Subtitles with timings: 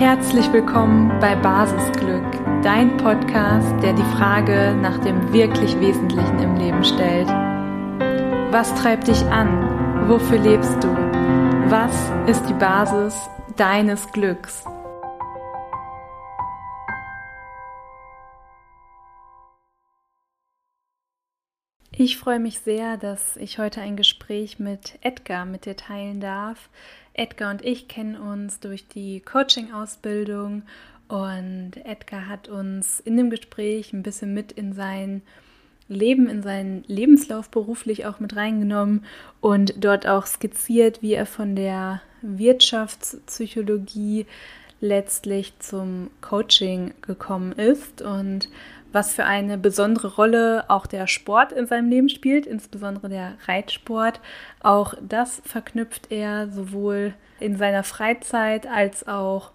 [0.00, 2.24] Herzlich willkommen bei Basisglück,
[2.62, 7.28] dein Podcast, der die Frage nach dem wirklich Wesentlichen im Leben stellt.
[8.50, 10.08] Was treibt dich an?
[10.08, 10.88] Wofür lebst du?
[11.68, 13.28] Was ist die Basis
[13.58, 14.64] deines Glücks?
[21.92, 26.70] Ich freue mich sehr, dass ich heute ein Gespräch mit Edgar mit dir teilen darf.
[27.20, 30.62] Edgar und ich kennen uns durch die Coaching-Ausbildung
[31.06, 35.20] und Edgar hat uns in dem Gespräch ein bisschen mit in sein
[35.86, 39.04] Leben, in seinen Lebenslauf beruflich auch mit reingenommen
[39.42, 44.24] und dort auch skizziert, wie er von der Wirtschaftspsychologie
[44.80, 48.00] letztlich zum Coaching gekommen ist.
[48.00, 48.48] Und
[48.92, 54.20] was für eine besondere Rolle auch der Sport in seinem Leben spielt, insbesondere der Reitsport.
[54.60, 59.52] Auch das verknüpft er sowohl in seiner Freizeit als auch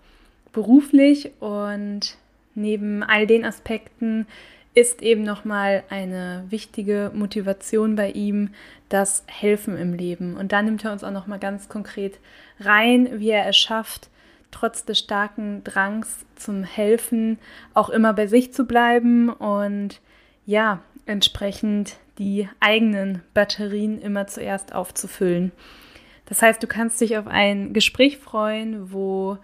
[0.54, 2.18] beruflich und
[2.56, 4.26] neben all den Aspekten
[4.74, 8.50] ist eben nochmal eine wichtige Motivation bei ihm
[8.90, 10.36] das Helfen im Leben.
[10.36, 12.20] Und da nimmt er uns auch nochmal ganz konkret
[12.60, 14.10] rein, wie er es schafft,
[14.56, 17.38] trotz des starken Drangs zum Helfen
[17.74, 20.00] auch immer bei sich zu bleiben und
[20.46, 25.52] ja, entsprechend die eigenen Batterien immer zuerst aufzufüllen.
[26.28, 29.38] Das heißt, du kannst dich auf ein Gespräch freuen, wo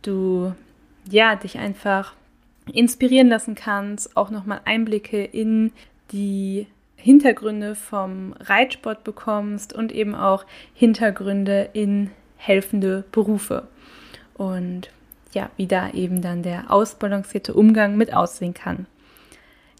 [0.00, 0.54] du
[1.10, 2.14] ja dich einfach
[2.72, 5.72] inspirieren lassen kannst, auch nochmal Einblicke in
[6.10, 13.68] die Hintergründe vom Reitsport bekommst und eben auch Hintergründe in helfende Berufe
[14.34, 14.90] und
[15.32, 18.86] ja, wie da eben dann der ausbalancierte Umgang mit aussehen kann.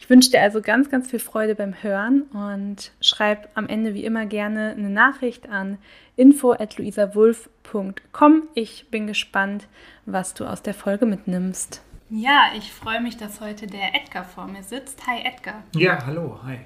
[0.04, 4.04] Ich wünsche dir also ganz, ganz viel Freude beim Hören und schreib am Ende wie
[4.04, 5.78] immer gerne eine Nachricht an
[6.16, 8.42] info@luisawulf.com.
[8.52, 9.66] Ich bin gespannt,
[10.04, 11.80] was du aus der Folge mitnimmst.
[12.10, 15.06] Ja, ich freue mich, dass heute der Edgar vor mir sitzt.
[15.06, 15.62] Hi Edgar.
[15.74, 16.58] Ja, hallo, hi.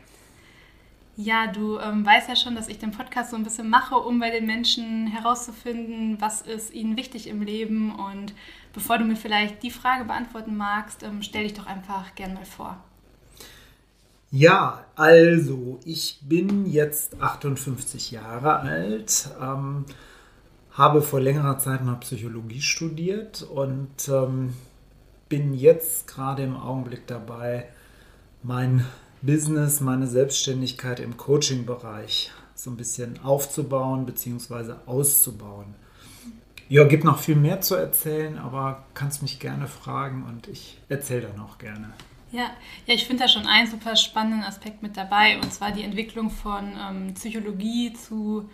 [1.21, 4.21] Ja, du ähm, weißt ja schon, dass ich den Podcast so ein bisschen mache, um
[4.21, 7.93] bei den Menschen herauszufinden, was ist ihnen wichtig im Leben.
[7.93, 8.35] Und
[8.73, 12.45] bevor du mir vielleicht die Frage beantworten magst, ähm, stell dich doch einfach gern mal
[12.45, 12.77] vor.
[14.31, 19.87] Ja, also ich bin jetzt 58 Jahre alt, ähm,
[20.71, 24.55] habe vor längerer Zeit mal Psychologie studiert und ähm,
[25.29, 27.67] bin jetzt gerade im Augenblick dabei,
[28.45, 28.85] mein
[29.23, 34.75] Business, meine Selbstständigkeit im Coaching-Bereich so ein bisschen aufzubauen bzw.
[34.87, 35.75] auszubauen.
[36.69, 41.29] Ja, gibt noch viel mehr zu erzählen, aber kannst mich gerne fragen und ich erzähle
[41.29, 41.93] dann auch gerne.
[42.31, 42.51] Ja,
[42.87, 46.31] ja ich finde da schon einen super spannenden Aspekt mit dabei und zwar die Entwicklung
[46.31, 48.49] von ähm, Psychologie zu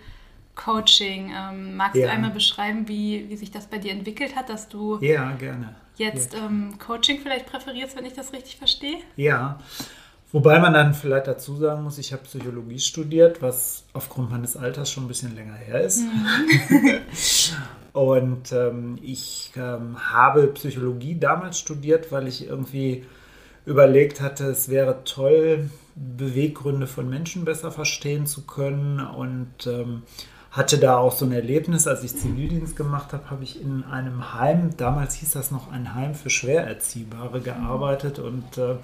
[0.55, 1.33] Coaching.
[1.37, 2.07] Ähm, magst ja.
[2.07, 5.75] du einmal beschreiben, wie, wie sich das bei dir entwickelt hat, dass du ja, gerne.
[5.97, 6.47] jetzt ja.
[6.47, 8.99] Ähm, Coaching vielleicht präferierst, wenn ich das richtig verstehe?
[9.17, 9.59] Ja,
[10.35, 14.91] Wobei man dann vielleicht dazu sagen muss, ich habe Psychologie studiert, was aufgrund meines Alters
[14.91, 16.01] schon ein bisschen länger her ist.
[16.01, 16.99] Mhm.
[17.93, 23.05] und ähm, ich ähm, habe Psychologie damals studiert, weil ich irgendwie
[23.65, 30.03] überlegt hatte, es wäre toll, Beweggründe von Menschen besser verstehen zu können und ähm,
[30.51, 34.35] hatte da auch so ein Erlebnis, als ich Zivildienst gemacht habe, habe ich in einem
[34.35, 38.75] Heim, damals hieß das noch ein Heim für Schwererziehbare, gearbeitet und äh,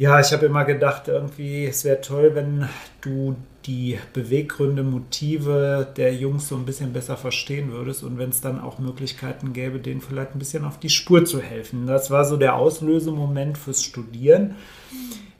[0.00, 2.66] ja, ich habe immer gedacht, irgendwie, es wäre toll, wenn
[3.02, 8.40] du die Beweggründe, Motive der Jungs so ein bisschen besser verstehen würdest und wenn es
[8.40, 11.86] dann auch Möglichkeiten gäbe, denen vielleicht ein bisschen auf die Spur zu helfen.
[11.86, 14.54] Das war so der Auslösemoment fürs Studieren.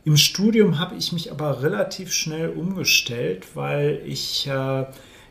[0.05, 4.85] Im Studium habe ich mich aber relativ schnell umgestellt, weil ich äh,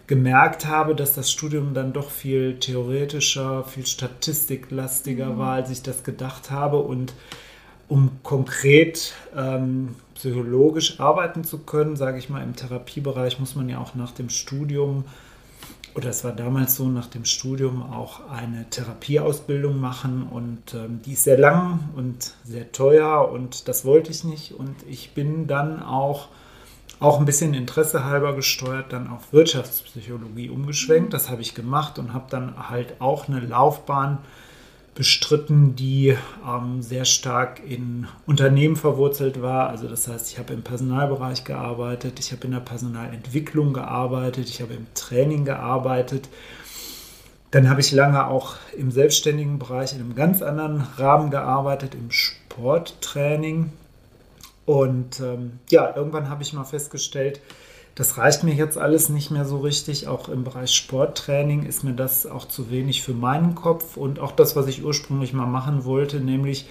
[0.07, 5.37] gemerkt habe, dass das Studium dann doch viel theoretischer, viel statistiklastiger mhm.
[5.37, 7.13] war, als ich das gedacht habe und
[7.89, 13.79] um konkret ähm, psychologisch arbeiten zu können, sage ich mal, im Therapiebereich muss man ja
[13.79, 15.05] auch nach dem Studium,
[15.95, 21.13] oder es war damals so, nach dem Studium auch eine Therapieausbildung machen und ähm, die
[21.13, 25.81] ist sehr lang und sehr teuer und das wollte ich nicht und ich bin dann
[25.81, 26.29] auch
[26.99, 31.13] auch ein bisschen Interesse halber gesteuert dann auf Wirtschaftspsychologie umgeschwenkt.
[31.13, 34.17] Das habe ich gemacht und habe dann halt auch eine Laufbahn
[34.99, 39.69] bestritten, die ähm, sehr stark in Unternehmen verwurzelt war.
[39.69, 44.61] Also das heißt, ich habe im Personalbereich gearbeitet, ich habe in der Personalentwicklung gearbeitet, ich
[44.61, 46.27] habe im Training gearbeitet.
[47.51, 52.11] Dann habe ich lange auch im selbstständigen Bereich in einem ganz anderen Rahmen gearbeitet, im
[52.11, 53.71] Sporttraining.
[54.69, 57.41] Und ähm, ja, irgendwann habe ich mal festgestellt,
[57.95, 60.07] das reicht mir jetzt alles nicht mehr so richtig.
[60.07, 64.31] Auch im Bereich Sporttraining ist mir das auch zu wenig für meinen Kopf und auch
[64.31, 66.69] das, was ich ursprünglich mal machen wollte, nämlich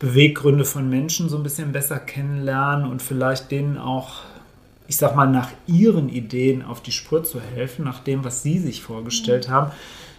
[0.00, 4.22] Beweggründe von Menschen so ein bisschen besser kennenlernen und vielleicht denen auch,
[4.88, 8.58] ich sag mal, nach ihren Ideen auf die Spur zu helfen, nach dem, was sie
[8.58, 9.52] sich vorgestellt mhm.
[9.52, 9.72] haben.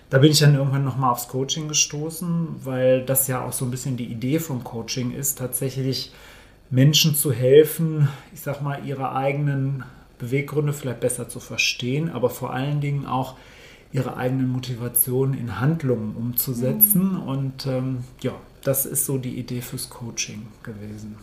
[0.09, 3.71] Da bin ich dann irgendwann nochmal aufs Coaching gestoßen, weil das ja auch so ein
[3.71, 6.13] bisschen die Idee vom Coaching ist, tatsächlich
[6.69, 9.83] Menschen zu helfen, ich sag mal, ihre eigenen
[10.17, 13.35] Beweggründe vielleicht besser zu verstehen, aber vor allen Dingen auch
[13.91, 17.13] ihre eigenen Motivationen in Handlungen umzusetzen.
[17.13, 17.21] Mhm.
[17.21, 18.33] Und ähm, ja,
[18.63, 21.17] das ist so die Idee fürs Coaching gewesen.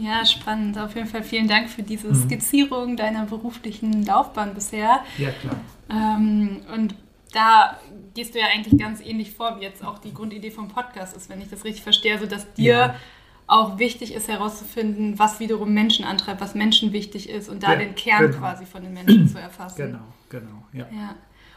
[0.00, 0.78] Ja, spannend.
[0.78, 2.14] Auf jeden Fall vielen Dank für diese mhm.
[2.14, 5.00] Skizzierung deiner beruflichen Laufbahn bisher.
[5.18, 5.56] Ja, klar.
[5.90, 6.94] Ähm, und
[7.32, 7.78] da
[8.14, 11.28] gehst du ja eigentlich ganz ähnlich vor, wie jetzt auch die Grundidee vom Podcast ist,
[11.28, 12.12] wenn ich das richtig verstehe.
[12.12, 12.94] Also, dass dir ja.
[13.46, 17.78] Auch wichtig ist, herauszufinden, was wiederum Menschen antreibt, was Menschen wichtig ist und da ja,
[17.78, 18.38] den Kern genau.
[18.38, 19.76] quasi von den Menschen zu erfassen.
[19.76, 20.86] Genau, genau, ja.
[20.92, 21.14] ja.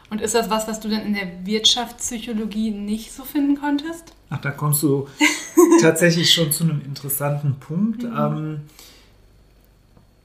[0.08, 4.12] Und ist das was, was du dann in der Wirtschaftspsychologie nicht so finden konntest?
[4.30, 5.08] Ach, da kommst du
[5.80, 8.04] tatsächlich schon zu einem interessanten Punkt.
[8.04, 8.16] Mhm.
[8.16, 8.60] Ähm,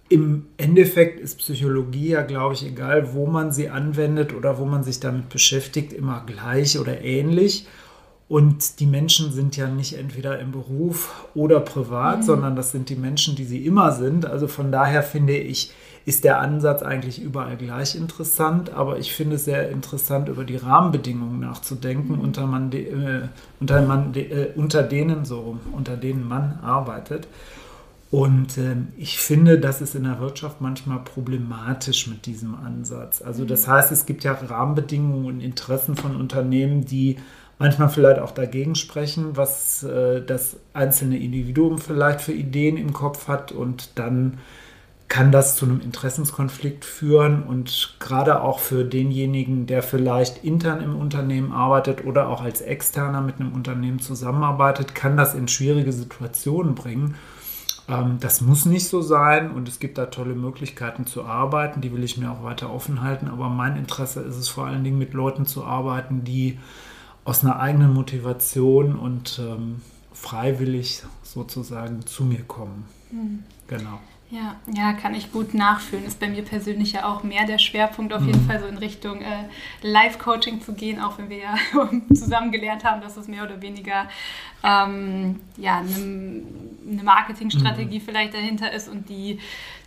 [0.09, 4.83] Im Endeffekt ist Psychologie ja, glaube ich, egal, wo man sie anwendet oder wo man
[4.83, 7.65] sich damit beschäftigt, immer gleich oder ähnlich.
[8.31, 12.23] Und die Menschen sind ja nicht entweder im Beruf oder privat, mhm.
[12.23, 14.25] sondern das sind die Menschen, die sie immer sind.
[14.25, 15.73] Also von daher finde ich,
[16.05, 20.55] ist der Ansatz eigentlich überall gleich interessant, aber ich finde es sehr interessant, über die
[20.55, 22.21] Rahmenbedingungen nachzudenken, mhm.
[22.21, 23.27] unter, man, äh,
[23.59, 27.27] unter, man, äh, unter denen so, unter denen man arbeitet.
[28.11, 33.21] Und äh, ich finde, das ist in der Wirtschaft manchmal problematisch mit diesem Ansatz.
[33.21, 33.71] Also das mhm.
[33.71, 37.17] heißt, es gibt ja Rahmenbedingungen und Interessen von Unternehmen, die
[37.61, 43.27] manchmal vielleicht auch dagegen sprechen, was äh, das einzelne Individuum vielleicht für Ideen im Kopf
[43.27, 44.39] hat und dann
[45.07, 50.95] kann das zu einem Interessenskonflikt führen und gerade auch für denjenigen, der vielleicht intern im
[50.95, 56.75] Unternehmen arbeitet oder auch als Externer mit einem Unternehmen zusammenarbeitet, kann das in schwierige Situationen
[56.75, 57.15] bringen.
[57.89, 61.91] Ähm, das muss nicht so sein und es gibt da tolle Möglichkeiten zu arbeiten, die
[61.91, 64.97] will ich mir auch weiter offen halten, aber mein Interesse ist es vor allen Dingen
[64.97, 66.57] mit Leuten zu arbeiten, die
[67.23, 69.81] aus einer eigenen Motivation und ähm,
[70.13, 72.85] freiwillig sozusagen zu mir kommen.
[73.11, 73.43] Mhm.
[73.67, 73.99] Genau.
[74.31, 76.05] Ja, ja, kann ich gut nachfühlen.
[76.05, 78.47] Ist bei mir persönlich ja auch mehr der Schwerpunkt, auf jeden mhm.
[78.47, 79.43] Fall so in Richtung äh,
[79.81, 81.55] Live-Coaching zu gehen, auch wenn wir ja
[82.13, 84.07] zusammen gelernt haben, dass es mehr oder weniger
[84.63, 86.43] ähm, ja, eine,
[86.89, 88.03] eine Marketingstrategie mhm.
[88.03, 89.39] vielleicht dahinter ist und die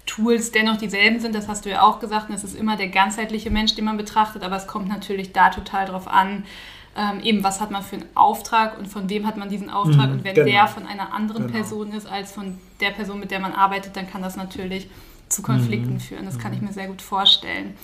[0.05, 1.35] Tools dennoch dieselben sind.
[1.35, 2.29] Das hast du ja auch gesagt.
[2.29, 5.49] Und es ist immer der ganzheitliche Mensch, den man betrachtet, aber es kommt natürlich da
[5.49, 6.45] total drauf an,
[6.97, 10.09] ähm, eben, was hat man für einen Auftrag und von wem hat man diesen Auftrag.
[10.09, 10.47] Mhm, und wenn genau.
[10.47, 11.59] der von einer anderen genau.
[11.59, 14.89] Person ist als von der Person, mit der man arbeitet, dann kann das natürlich
[15.29, 16.01] zu Konflikten mhm.
[16.01, 16.25] führen.
[16.25, 16.69] Das kann ich mhm.
[16.69, 17.75] mir sehr gut vorstellen.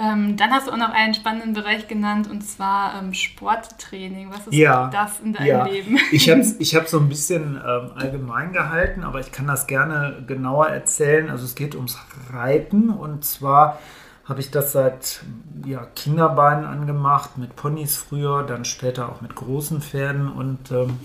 [0.00, 4.30] Ähm, dann hast du auch noch einen spannenden Bereich genannt und zwar ähm, Sporttraining.
[4.30, 5.66] Was ist ja, das in deinem ja.
[5.66, 5.98] Leben?
[6.12, 10.22] Ich habe ich hab so ein bisschen ähm, allgemein gehalten, aber ich kann das gerne
[10.26, 11.28] genauer erzählen.
[11.30, 11.98] Also es geht ums
[12.32, 13.80] Reiten und zwar
[14.28, 15.20] habe ich das seit
[15.64, 20.30] ja, Kinderbeinen angemacht, mit Ponys früher, dann später auch mit großen Pferden.
[20.30, 20.98] Und ähm,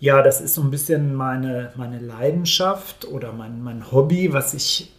[0.00, 4.92] ja, das ist so ein bisschen meine, meine Leidenschaft oder mein, mein Hobby, was ich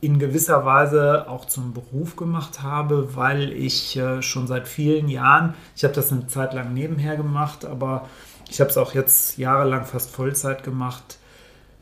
[0.00, 5.54] in gewisser Weise auch zum Beruf gemacht habe, weil ich äh, schon seit vielen Jahren,
[5.76, 8.08] ich habe das eine Zeit lang nebenher gemacht, aber
[8.48, 11.19] ich habe es auch jetzt jahrelang fast Vollzeit gemacht,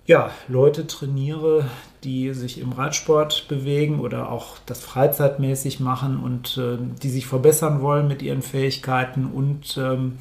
[0.09, 1.67] ja, Leute trainiere,
[2.03, 7.83] die sich im Radsport bewegen oder auch das freizeitmäßig machen und äh, die sich verbessern
[7.83, 10.17] wollen mit ihren Fähigkeiten und ähm,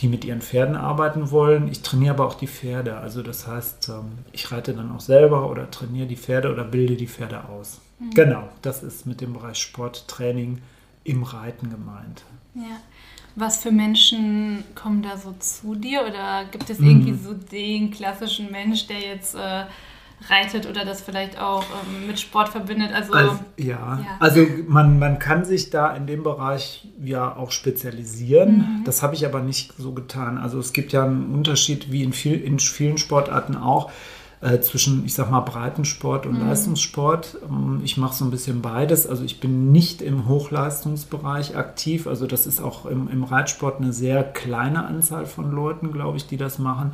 [0.00, 1.66] die mit ihren Pferden arbeiten wollen.
[1.68, 2.98] Ich trainiere aber auch die Pferde.
[2.98, 6.96] Also das heißt, ähm, ich reite dann auch selber oder trainiere die Pferde oder bilde
[6.96, 7.80] die Pferde aus.
[7.98, 8.10] Mhm.
[8.10, 10.60] Genau, das ist mit dem Bereich Sporttraining
[11.04, 12.22] im Reiten gemeint.
[12.54, 12.80] Ja.
[13.36, 16.02] Was für Menschen kommen da so zu dir?
[16.08, 17.22] Oder gibt es irgendwie mhm.
[17.22, 19.64] so den klassischen Mensch, der jetzt äh,
[20.28, 22.92] reitet oder das vielleicht auch ähm, mit Sport verbindet?
[22.92, 24.00] Also, also ja.
[24.02, 28.56] ja, also man, man kann sich da in dem Bereich ja auch spezialisieren.
[28.56, 28.84] Mhm.
[28.84, 30.38] Das habe ich aber nicht so getan.
[30.38, 33.90] Also es gibt ja einen Unterschied, wie in, viel, in vielen Sportarten auch
[34.42, 36.48] äh, zwischen, ich sag mal, Breitensport und mhm.
[36.48, 37.38] Leistungssport.
[37.48, 39.06] Ähm, ich mache so ein bisschen beides.
[39.06, 42.06] Also ich bin nicht im Hochleistungsbereich aktiv.
[42.06, 46.26] Also das ist auch im, im Reitsport eine sehr kleine Anzahl von Leuten, glaube ich,
[46.26, 46.92] die das machen,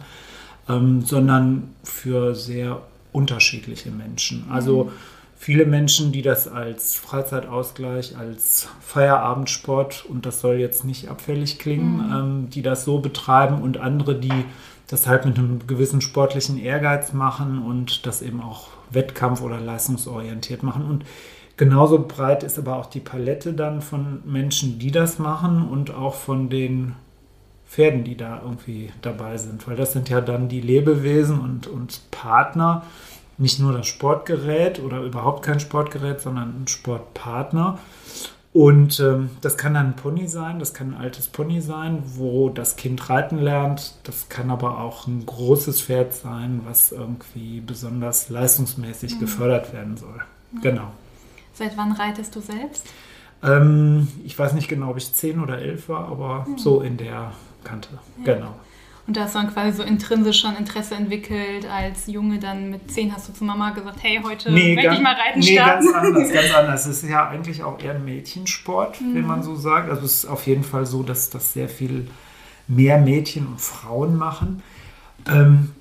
[0.68, 2.80] ähm, sondern für sehr
[3.10, 4.44] unterschiedliche Menschen.
[4.48, 4.90] Also mhm.
[5.36, 12.06] viele Menschen, die das als Freizeitausgleich, als Feierabendsport, und das soll jetzt nicht abfällig klingen,
[12.06, 12.12] mhm.
[12.14, 14.44] ähm, die das so betreiben und andere, die
[14.92, 20.62] das halt mit einem gewissen sportlichen Ehrgeiz machen und das eben auch Wettkampf- oder leistungsorientiert
[20.62, 20.84] machen.
[20.84, 21.04] Und
[21.56, 26.14] Genauso breit ist aber auch die Palette dann von Menschen, die das machen und auch
[26.14, 26.94] von den
[27.68, 29.66] Pferden, die da irgendwie dabei sind.
[29.68, 32.84] Weil das sind ja dann die Lebewesen und, und Partner,
[33.38, 37.78] nicht nur das Sportgerät oder überhaupt kein Sportgerät, sondern ein Sportpartner.
[38.52, 42.50] Und ähm, das kann dann ein Pony sein, das kann ein altes Pony sein, wo
[42.50, 43.94] das Kind reiten lernt.
[44.02, 49.20] Das kann aber auch ein großes Pferd sein, was irgendwie besonders leistungsmäßig mhm.
[49.20, 50.20] gefördert werden soll.
[50.52, 50.60] Mhm.
[50.60, 50.90] Genau.
[51.54, 52.86] Seit wann reitest du selbst?
[53.42, 56.58] Ähm, ich weiß nicht genau, ob ich zehn oder elf war, aber mhm.
[56.58, 57.32] so in der
[57.64, 57.88] Kante.
[58.18, 58.34] Ja.
[58.34, 58.54] Genau.
[59.12, 61.66] Und da hast du dann quasi so intrinsisch schon Interesse entwickelt.
[61.66, 65.00] Als Junge dann mit zehn hast du zu Mama gesagt, hey, heute nee, will ich
[65.00, 65.84] mal reiten nee, starten.
[65.92, 66.86] Ganz anders, ganz anders.
[66.86, 69.14] Es ist ja eigentlich auch eher ein Mädchensport, mhm.
[69.16, 69.90] wenn man so sagt.
[69.90, 72.08] Also es ist auf jeden Fall so, dass das sehr viel
[72.68, 74.62] mehr Mädchen und Frauen machen.
[75.30, 75.72] Ähm,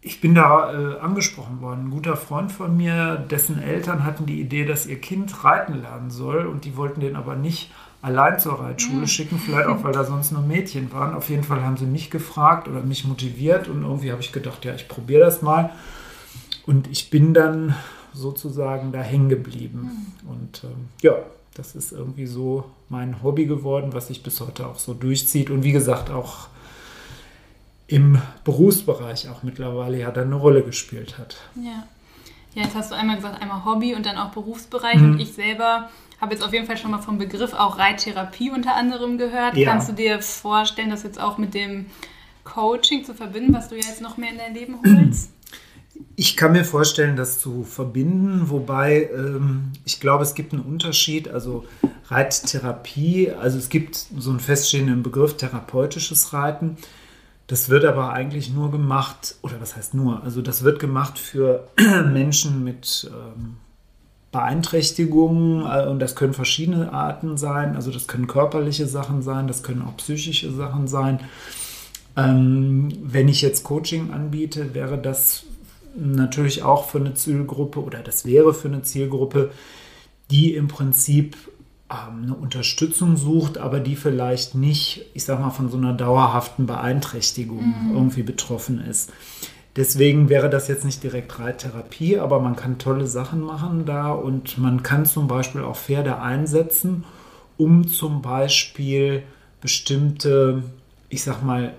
[0.00, 1.86] ich bin da äh, angesprochen worden.
[1.86, 6.12] Ein guter Freund von mir, dessen Eltern hatten die Idee, dass ihr Kind reiten lernen
[6.12, 7.72] soll und die wollten den aber nicht
[8.04, 9.06] allein zur Reitschule mhm.
[9.06, 11.14] schicken, vielleicht auch, weil da sonst nur Mädchen waren.
[11.14, 14.64] Auf jeden Fall haben sie mich gefragt oder mich motiviert und irgendwie habe ich gedacht,
[14.66, 15.70] ja, ich probiere das mal.
[16.66, 17.74] Und ich bin dann
[18.12, 20.12] sozusagen da hängen geblieben.
[20.22, 20.30] Mhm.
[20.30, 21.14] Und ähm, ja,
[21.54, 25.48] das ist irgendwie so mein Hobby geworden, was sich bis heute auch so durchzieht.
[25.48, 26.48] Und wie gesagt, auch
[27.86, 31.36] im Berufsbereich auch mittlerweile ja dann eine Rolle gespielt hat.
[31.56, 31.86] Ja.
[32.54, 34.96] Ja, jetzt hast du einmal gesagt, einmal Hobby und dann auch Berufsbereich.
[34.96, 35.12] Mhm.
[35.12, 35.88] Und ich selber
[36.24, 39.58] habe jetzt auf jeden Fall schon mal vom Begriff auch Reittherapie unter anderem gehört.
[39.58, 39.70] Ja.
[39.70, 41.86] Kannst du dir vorstellen, das jetzt auch mit dem
[42.44, 45.30] Coaching zu verbinden, was du ja jetzt noch mehr in dein Leben holst?
[46.16, 51.28] Ich kann mir vorstellen, das zu verbinden, wobei ähm, ich glaube, es gibt einen Unterschied.
[51.28, 51.66] Also
[52.08, 56.78] Reittherapie, also es gibt so einen feststehenden Begriff therapeutisches Reiten.
[57.48, 60.22] Das wird aber eigentlich nur gemacht, oder was heißt nur?
[60.22, 63.56] Also das wird gemacht für Menschen mit ähm,
[64.34, 67.76] Beeinträchtigungen äh, und das können verschiedene Arten sein.
[67.76, 71.20] Also das können körperliche Sachen sein, das können auch psychische Sachen sein.
[72.16, 75.44] Ähm, wenn ich jetzt Coaching anbiete, wäre das
[75.96, 79.52] natürlich auch für eine Zielgruppe oder das wäre für eine Zielgruppe,
[80.32, 81.36] die im Prinzip
[81.88, 86.66] ähm, eine Unterstützung sucht, aber die vielleicht nicht, ich sag mal, von so einer dauerhaften
[86.66, 87.94] Beeinträchtigung mhm.
[87.94, 89.12] irgendwie betroffen ist.
[89.76, 94.56] Deswegen wäre das jetzt nicht direkt Reittherapie, aber man kann tolle Sachen machen da und
[94.58, 97.04] man kann zum Beispiel auch Pferde einsetzen,
[97.56, 99.24] um zum Beispiel
[99.60, 100.62] bestimmte,
[101.08, 101.72] ich sag mal,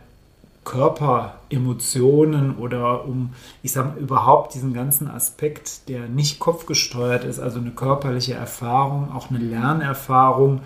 [0.66, 7.72] Körperemotionen oder um, ich sage überhaupt diesen ganzen Aspekt, der nicht kopfgesteuert ist, also eine
[7.72, 10.62] körperliche Erfahrung, auch eine Lernerfahrung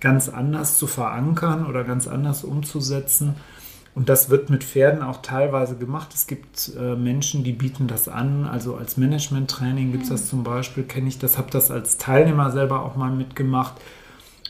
[0.00, 3.36] ganz anders zu verankern oder ganz anders umzusetzen.
[3.94, 6.14] Und das wird mit Pferden auch teilweise gemacht.
[6.14, 8.46] Es gibt äh, Menschen, die bieten das an.
[8.46, 12.50] Also als Management-Training gibt es das zum Beispiel, kenne ich das, habe das als Teilnehmer
[12.50, 13.74] selber auch mal mitgemacht.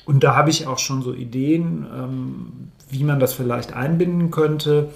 [0.05, 2.53] Und da habe ich auch schon so Ideen, ähm,
[2.89, 4.91] wie man das vielleicht einbinden könnte.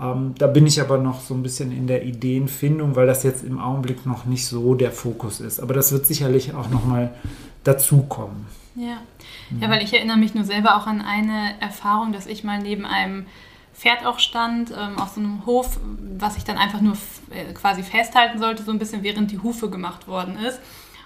[0.00, 3.44] Ähm, da bin ich aber noch so ein bisschen in der Ideenfindung, weil das jetzt
[3.44, 5.58] im Augenblick noch nicht so der Fokus ist.
[5.58, 7.14] Aber das wird sicherlich auch noch mal
[7.64, 8.46] dazukommen.
[8.76, 8.98] Ja.
[9.60, 12.84] ja, weil ich erinnere mich nur selber auch an eine Erfahrung, dass ich mal neben
[12.84, 13.26] einem
[13.78, 15.78] Pferd auch stand, ähm, auf so einem Hof,
[16.18, 16.96] was ich dann einfach nur
[17.30, 20.60] äh, quasi festhalten sollte, so ein bisschen während die Hufe gemacht worden ist.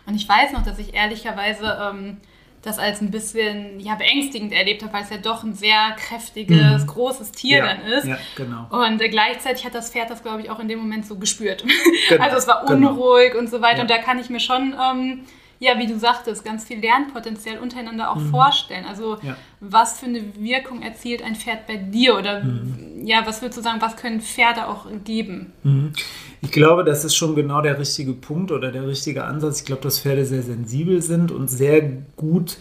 [0.07, 2.17] Und ich weiß noch, dass ich ehrlicherweise ähm,
[2.63, 6.83] das als ein bisschen ja, beängstigend erlebt habe, weil es ja doch ein sehr kräftiges,
[6.83, 6.87] mhm.
[6.87, 8.07] großes Tier ja, dann ist.
[8.07, 8.67] Ja, genau.
[8.71, 11.65] Und äh, gleichzeitig hat das Pferd das, glaube ich, auch in dem Moment so gespürt.
[12.09, 12.91] Genau, also es war genau.
[12.91, 13.41] unruhig genau.
[13.41, 13.79] und so weiter.
[13.79, 13.83] Ja.
[13.83, 15.25] Und da kann ich mir schon, ähm,
[15.63, 18.31] ja, wie du sagtest, ganz viel Lernpotenzial untereinander auch mhm.
[18.31, 18.85] vorstellen.
[18.85, 19.37] Also ja.
[19.61, 22.19] was für eine Wirkung erzielt ein Pferd bei dir?
[22.19, 23.07] Oder mhm.
[23.07, 25.53] ja, was würdest du sagen, was können Pferde auch geben?
[25.63, 25.93] Mhm.
[26.41, 29.61] Ich glaube, das ist schon genau der richtige Punkt oder der richtige Ansatz.
[29.61, 31.81] Ich glaube, dass Pferde sehr sensibel sind und sehr
[32.17, 32.59] gut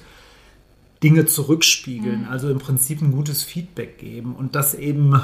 [1.01, 2.29] Dinge zurückspiegeln, mhm.
[2.29, 5.19] also im Prinzip ein gutes Feedback geben und das eben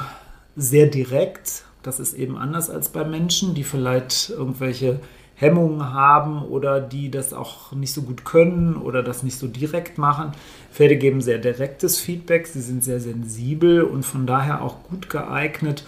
[0.56, 1.62] sehr direkt.
[1.84, 4.98] Das ist eben anders als bei Menschen, die vielleicht irgendwelche
[5.38, 9.96] Hemmungen haben oder die das auch nicht so gut können oder das nicht so direkt
[9.96, 10.32] machen.
[10.72, 15.86] Pferde geben sehr direktes Feedback, sie sind sehr sensibel und von daher auch gut geeignet,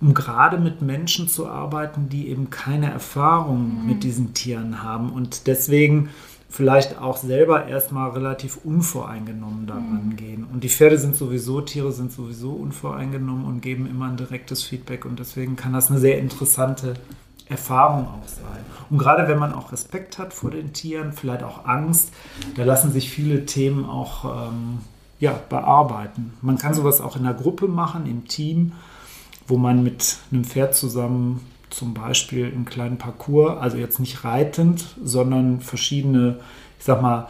[0.00, 3.88] um gerade mit Menschen zu arbeiten, die eben keine Erfahrung mhm.
[3.88, 6.10] mit diesen Tieren haben und deswegen
[6.48, 10.16] vielleicht auch selber erstmal relativ unvoreingenommen daran mhm.
[10.16, 10.44] gehen.
[10.44, 15.06] Und die Pferde sind sowieso, Tiere sind sowieso unvoreingenommen und geben immer ein direktes Feedback
[15.06, 16.94] und deswegen kann das eine sehr interessante
[17.52, 18.64] Erfahrung auch sein.
[18.90, 22.12] Und gerade wenn man auch Respekt hat vor den Tieren, vielleicht auch Angst,
[22.56, 24.80] da lassen sich viele Themen auch ähm,
[25.20, 26.34] ja, bearbeiten.
[26.42, 28.72] Man kann sowas auch in der Gruppe machen, im Team
[29.46, 31.40] wo man mit einem Pferd zusammen
[31.70, 36.40] zum Beispiel einen kleinen Parcours, also jetzt nicht reitend, sondern verschiedene,
[36.78, 37.28] ich sag mal,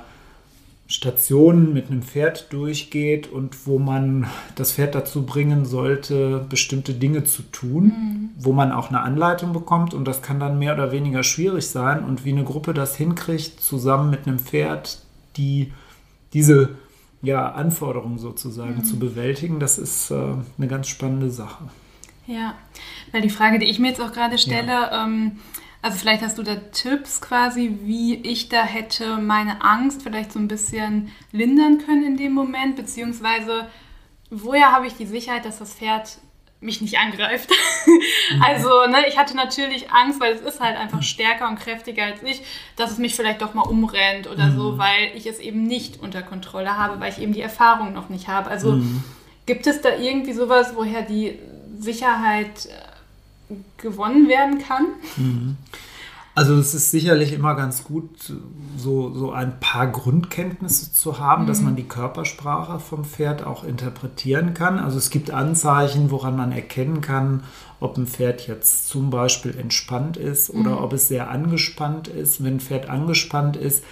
[0.93, 7.25] Stationen mit einem Pferd durchgeht und wo man das Pferd dazu bringen sollte, bestimmte Dinge
[7.25, 8.31] zu tun, mhm.
[8.39, 12.05] wo man auch eine Anleitung bekommt und das kann dann mehr oder weniger schwierig sein
[12.05, 14.99] und wie eine Gruppe das hinkriegt, zusammen mit einem Pferd,
[15.39, 15.73] die
[16.35, 16.77] diese
[17.23, 18.85] ja, Anforderungen sozusagen mhm.
[18.85, 21.71] zu bewältigen, das ist äh, eine ganz spannende Sache.
[22.27, 22.55] Ja,
[23.13, 25.05] weil die Frage, die ich mir jetzt auch gerade stelle, ja.
[25.07, 25.39] ähm,
[25.83, 30.39] also vielleicht hast du da Tipps quasi, wie ich da hätte meine Angst vielleicht so
[30.39, 33.69] ein bisschen lindern können in dem Moment, beziehungsweise
[34.31, 36.19] woher habe ich die Sicherheit, dass das Pferd
[36.61, 37.51] mich nicht angreift.
[38.41, 42.23] Also, ne, ich hatte natürlich Angst, weil es ist halt einfach stärker und kräftiger als
[42.23, 42.43] ich,
[42.77, 44.57] dass es mich vielleicht doch mal umrennt oder mhm.
[44.57, 48.09] so, weil ich es eben nicht unter Kontrolle habe, weil ich eben die Erfahrung noch
[48.09, 48.49] nicht habe.
[48.49, 49.05] Also mhm.
[49.45, 51.39] gibt es da irgendwie sowas, woher die
[51.79, 52.69] Sicherheit
[53.77, 54.87] gewonnen werden kann?
[55.17, 55.57] Mhm.
[56.35, 58.33] Also es ist sicherlich immer ganz gut,
[58.79, 61.47] so, so ein paar Grundkenntnisse zu haben, mhm.
[61.47, 64.79] dass man die Körpersprache vom Pferd auch interpretieren kann.
[64.79, 67.43] Also es gibt Anzeichen, woran man erkennen kann,
[67.81, 70.79] ob ein Pferd jetzt zum Beispiel entspannt ist oder mhm.
[70.79, 72.43] ob es sehr angespannt ist.
[72.43, 73.85] Wenn ein Pferd angespannt ist,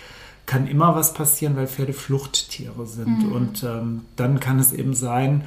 [0.47, 3.27] kann immer was passieren, weil Pferde Fluchttiere sind.
[3.27, 3.33] Mhm.
[3.33, 5.45] Und ähm, dann kann es eben sein,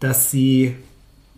[0.00, 0.74] dass sie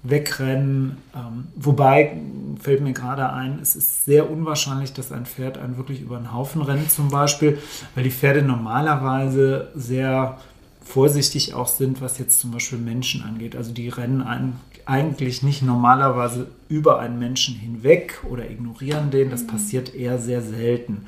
[0.02, 0.98] wegrennen.
[1.14, 2.16] Ähm, wobei
[2.60, 6.32] fällt mir gerade ein, es ist sehr unwahrscheinlich, dass ein Pferd einen wirklich über den
[6.32, 7.58] Haufen rennt zum Beispiel,
[7.94, 10.38] weil die Pferde normalerweise sehr
[10.84, 13.56] vorsichtig auch sind, was jetzt zum Beispiel Menschen angeht.
[13.56, 19.30] Also die rennen ein, eigentlich nicht normalerweise über einen Menschen hinweg oder ignorieren den.
[19.30, 19.46] Das mhm.
[19.48, 21.06] passiert eher sehr selten.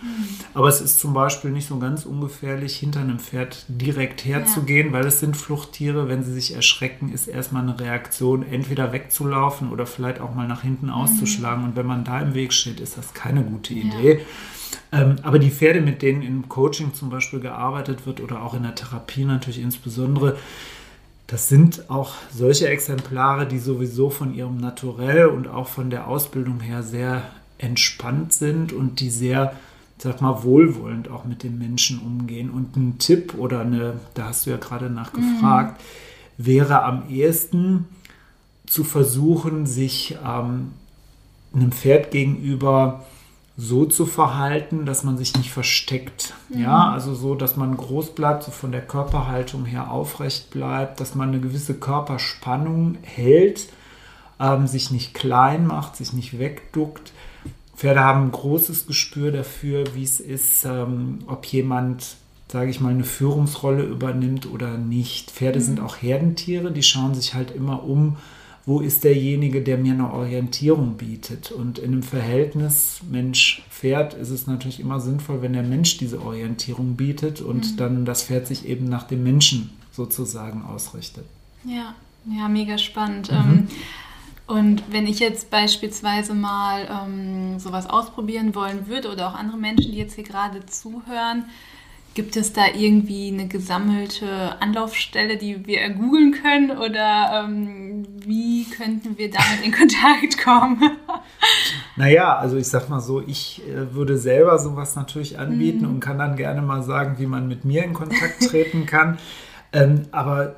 [0.53, 4.93] Aber es ist zum Beispiel nicht so ganz ungefährlich, hinter einem Pferd direkt herzugehen, ja.
[4.93, 6.09] weil es sind Fluchttiere.
[6.09, 10.63] Wenn sie sich erschrecken, ist erstmal eine Reaktion, entweder wegzulaufen oder vielleicht auch mal nach
[10.63, 10.93] hinten mhm.
[10.93, 11.65] auszuschlagen.
[11.65, 14.19] Und wenn man da im Weg steht, ist das keine gute Idee.
[14.19, 14.25] Ja.
[14.93, 18.63] Ähm, aber die Pferde, mit denen im Coaching zum Beispiel gearbeitet wird oder auch in
[18.63, 20.37] der Therapie natürlich insbesondere,
[21.27, 26.61] das sind auch solche Exemplare, die sowieso von ihrem Naturell und auch von der Ausbildung
[26.61, 27.23] her sehr
[27.59, 29.55] entspannt sind und die sehr,
[29.99, 32.51] sag mal, wohlwollend auch mit den Menschen umgehen.
[32.51, 36.47] Und ein Tipp oder eine, da hast du ja gerade nachgefragt, mhm.
[36.47, 37.87] wäre am ehesten
[38.67, 40.73] zu versuchen, sich ähm,
[41.55, 43.05] einem Pferd gegenüber
[43.57, 46.35] so zu verhalten, dass man sich nicht versteckt.
[46.49, 46.63] Mhm.
[46.63, 51.15] Ja, also so, dass man groß bleibt, so von der Körperhaltung her aufrecht bleibt, dass
[51.15, 53.69] man eine gewisse Körperspannung hält,
[54.41, 57.13] ähm, sich nicht klein macht, sich nicht wegduckt.
[57.77, 62.17] Pferde haben ein großes Gespür dafür, wie es ist, ähm, ob jemand,
[62.49, 65.31] sage ich mal, eine Führungsrolle übernimmt oder nicht.
[65.31, 65.65] Pferde mhm.
[65.65, 68.17] sind auch Herdentiere, die schauen sich halt immer um,
[68.67, 71.53] wo ist derjenige, der mir eine Orientierung bietet.
[71.53, 76.97] Und in einem Verhältnis Mensch-Pferd ist es natürlich immer sinnvoll, wenn der Mensch diese Orientierung
[76.97, 77.77] bietet und mhm.
[77.77, 81.27] dann das Pferd sich eben nach dem Menschen sozusagen ausrichtet.
[81.65, 81.95] Ja,
[82.27, 83.31] ja, mega spannend.
[83.31, 83.37] Mhm.
[83.37, 83.69] Ähm,
[84.47, 89.93] und wenn ich jetzt beispielsweise mal ähm, sowas ausprobieren wollen würde oder auch andere Menschen,
[89.93, 91.45] die jetzt hier gerade zuhören,
[92.15, 99.19] Gibt es da irgendwie eine gesammelte Anlaufstelle, die wir googeln können oder ähm, wie könnten
[99.19, 100.81] wir damit in Kontakt kommen?
[101.97, 105.95] naja, also ich sag mal so, ich äh, würde selber sowas natürlich anbieten mhm.
[105.95, 109.19] und kann dann gerne mal sagen, wie man mit mir in Kontakt treten kann.
[109.73, 110.55] ähm, aber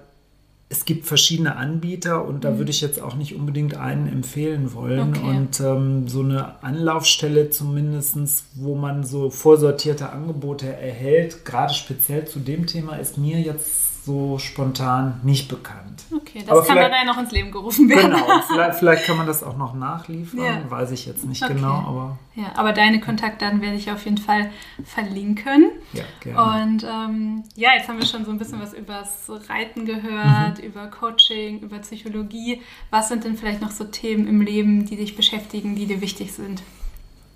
[0.69, 2.59] es gibt verschiedene Anbieter und da mhm.
[2.59, 5.15] würde ich jetzt auch nicht unbedingt einen empfehlen wollen.
[5.15, 5.21] Okay.
[5.21, 12.41] Und ähm, so eine Anlaufstelle zumindest, wo man so vorsortierte Angebote erhält, gerade speziell zu
[12.41, 16.05] dem Thema, ist mir jetzt so spontan nicht bekannt.
[16.15, 18.13] Okay, das Aber kann dann ja noch ins Leben gerufen werden.
[18.13, 20.71] Genau, vielleicht, vielleicht kann man das auch noch nachliefern, ja.
[20.71, 21.55] weiß ich jetzt nicht okay.
[21.55, 21.75] genau.
[21.75, 24.51] Aber ja, aber deine Kontaktdaten werde ich auf jeden Fall
[24.85, 25.73] verlinken.
[25.93, 26.63] Ja, gerne.
[26.63, 30.65] Und ähm, ja, jetzt haben wir schon so ein bisschen was übers Reiten gehört, mhm.
[30.65, 32.63] über Coaching, über Psychologie.
[32.91, 36.33] Was sind denn vielleicht noch so Themen im Leben, die dich beschäftigen, die dir wichtig
[36.33, 36.63] sind?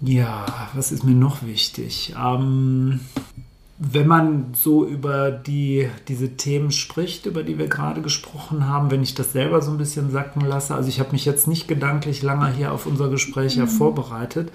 [0.01, 2.15] Ja, was ist mir noch wichtig?
[2.17, 3.01] Ähm,
[3.83, 9.03] wenn man so über die, diese Themen spricht, über die wir gerade gesprochen haben, wenn
[9.03, 12.21] ich das selber so ein bisschen sacken lasse, also ich habe mich jetzt nicht gedanklich
[12.23, 13.69] lange hier auf unser Gespräch ja mhm.
[13.69, 14.53] vorbereitet,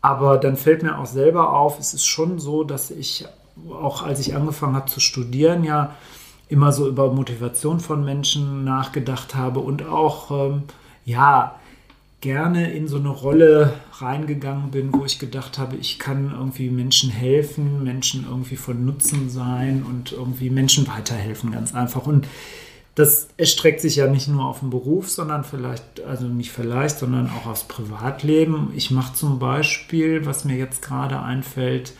[0.00, 3.26] aber dann fällt mir auch selber auf, es ist schon so, dass ich
[3.70, 5.94] auch als ich angefangen habe zu studieren, ja
[6.48, 10.64] immer so über Motivation von Menschen nachgedacht habe und auch, ähm,
[11.04, 11.54] ja,
[12.22, 17.10] gerne in so eine Rolle reingegangen bin, wo ich gedacht habe, ich kann irgendwie Menschen
[17.10, 22.06] helfen, Menschen irgendwie von Nutzen sein und irgendwie Menschen weiterhelfen, ganz einfach.
[22.06, 22.26] Und
[22.94, 27.28] das erstreckt sich ja nicht nur auf den Beruf, sondern vielleicht, also nicht vielleicht, sondern
[27.28, 28.72] auch aufs Privatleben.
[28.76, 31.92] Ich mache zum Beispiel, was mir jetzt gerade einfällt,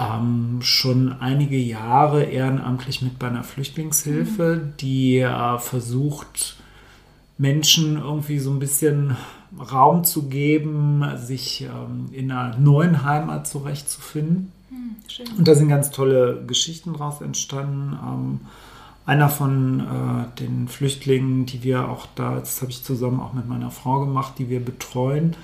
[0.00, 4.76] ähm, schon einige Jahre ehrenamtlich mit bei einer Flüchtlingshilfe, mhm.
[4.80, 6.56] die äh, versucht,
[7.38, 9.16] Menschen irgendwie so ein bisschen
[9.58, 14.52] Raum zu geben, sich ähm, in einer neuen Heimat zurechtzufinden.
[14.70, 14.96] Mhm,
[15.38, 17.98] Und da sind ganz tolle Geschichten draus entstanden.
[18.02, 18.40] Ähm,
[19.06, 23.48] einer von äh, den Flüchtlingen, die wir auch da, das habe ich zusammen auch mit
[23.48, 25.36] meiner Frau gemacht, die wir betreuen,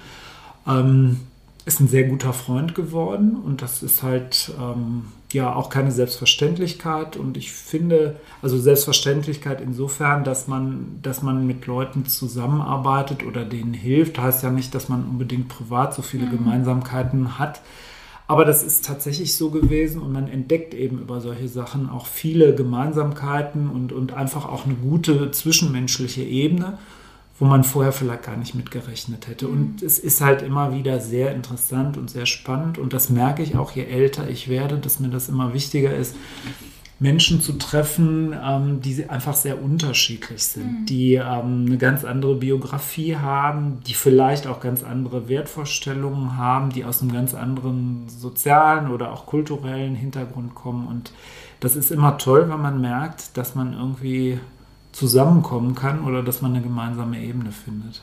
[0.66, 1.20] ähm,
[1.66, 7.16] ist ein sehr guter Freund geworden und das ist halt ähm, ja auch keine Selbstverständlichkeit
[7.16, 13.74] und ich finde, also Selbstverständlichkeit insofern, dass man, dass man mit Leuten zusammenarbeitet oder denen
[13.74, 16.30] hilft, heißt ja nicht, dass man unbedingt privat so viele mhm.
[16.30, 17.60] Gemeinsamkeiten hat.
[18.26, 22.54] Aber das ist tatsächlich so gewesen und man entdeckt eben über solche Sachen auch viele
[22.54, 26.78] Gemeinsamkeiten und, und einfach auch eine gute zwischenmenschliche Ebene,
[27.40, 29.48] wo man vorher vielleicht gar nicht mit gerechnet hätte.
[29.48, 29.86] Und mhm.
[29.86, 33.72] es ist halt immer wieder sehr interessant und sehr spannend und das merke ich auch,
[33.72, 36.14] je älter ich werde, dass mir das immer wichtiger ist,
[37.02, 40.86] Menschen zu treffen, ähm, die einfach sehr unterschiedlich sind, mhm.
[40.86, 46.84] die ähm, eine ganz andere Biografie haben, die vielleicht auch ganz andere Wertvorstellungen haben, die
[46.84, 50.86] aus einem ganz anderen sozialen oder auch kulturellen Hintergrund kommen.
[50.86, 51.12] Und
[51.60, 54.38] das ist immer toll, wenn man merkt, dass man irgendwie
[54.92, 58.02] zusammenkommen kann oder dass man eine gemeinsame Ebene findet.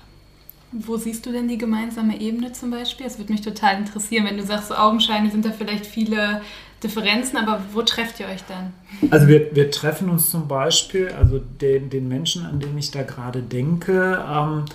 [0.71, 3.06] Wo siehst du denn die gemeinsame Ebene zum Beispiel?
[3.06, 6.41] Es würde mich total interessieren, wenn du sagst, so augenscheinlich sind da vielleicht viele
[6.84, 8.73] Differenzen, aber wo trefft ihr euch dann?
[9.10, 13.04] Also wir, wir treffen uns zum Beispiel, also den, den Menschen, an den ich da
[13.04, 14.65] gerade denke, ähm,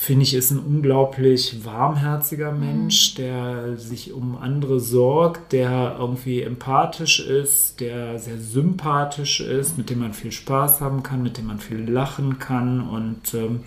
[0.00, 2.60] finde ich, ist ein unglaublich warmherziger mhm.
[2.60, 9.90] Mensch, der sich um andere sorgt, der irgendwie empathisch ist, der sehr sympathisch ist, mit
[9.90, 13.60] dem man viel Spaß haben kann, mit dem man viel lachen kann und ähm,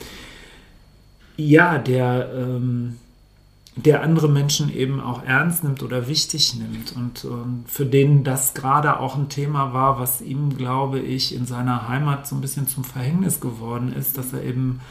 [1.35, 2.95] ja, der ähm,
[3.75, 8.53] der andere Menschen eben auch ernst nimmt oder wichtig nimmt und, und für den das
[8.53, 12.67] gerade auch ein Thema war, was ihm, glaube ich, in seiner Heimat so ein bisschen
[12.67, 14.81] zum Verhängnis geworden ist, dass er eben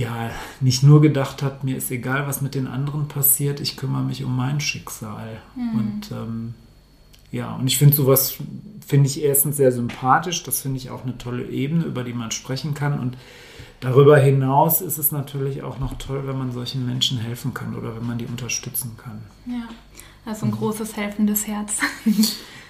[0.00, 4.02] ja nicht nur gedacht hat, mir ist egal, was mit den anderen passiert, ich kümmere
[4.02, 5.40] mich um mein Schicksal.
[5.54, 5.78] Mhm.
[5.78, 6.54] Und ähm,
[7.30, 8.34] ja, und ich finde sowas,
[8.84, 12.30] finde ich erstens sehr sympathisch, das finde ich auch eine tolle Ebene, über die man
[12.30, 13.16] sprechen kann und
[13.80, 17.96] Darüber hinaus ist es natürlich auch noch toll, wenn man solchen Menschen helfen kann oder
[17.96, 19.22] wenn man die unterstützen kann.
[19.46, 19.68] Ja,
[20.26, 20.56] also ein mhm.
[20.56, 21.78] großes helfendes Herz.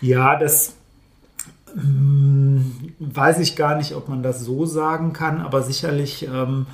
[0.00, 0.76] ja, das
[1.76, 6.66] ähm, weiß ich gar nicht, ob man das so sagen kann, aber sicherlich ähm,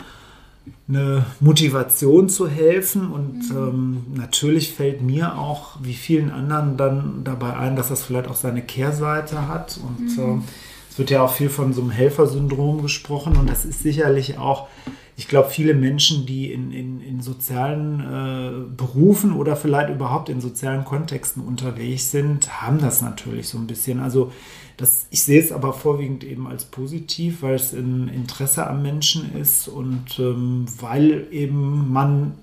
[0.89, 3.57] eine Motivation zu helfen und mhm.
[3.57, 8.37] ähm, natürlich fällt mir auch, wie vielen anderen, dann dabei ein, dass das vielleicht auch
[8.37, 10.41] seine Kehrseite hat und mhm.
[10.41, 10.45] äh,
[10.91, 14.69] es wird ja auch viel von so einem Helfersyndrom gesprochen und das ist sicherlich auch,
[15.17, 20.41] ich glaube, viele Menschen, die in, in, in sozialen äh, Berufen oder vielleicht überhaupt in
[20.41, 24.01] sozialen Kontexten unterwegs sind, haben das natürlich so ein bisschen.
[24.01, 24.31] Also
[24.77, 29.35] das, ich sehe es aber vorwiegend eben als positiv, weil es ein Interesse am Menschen
[29.35, 32.35] ist und ähm, weil eben man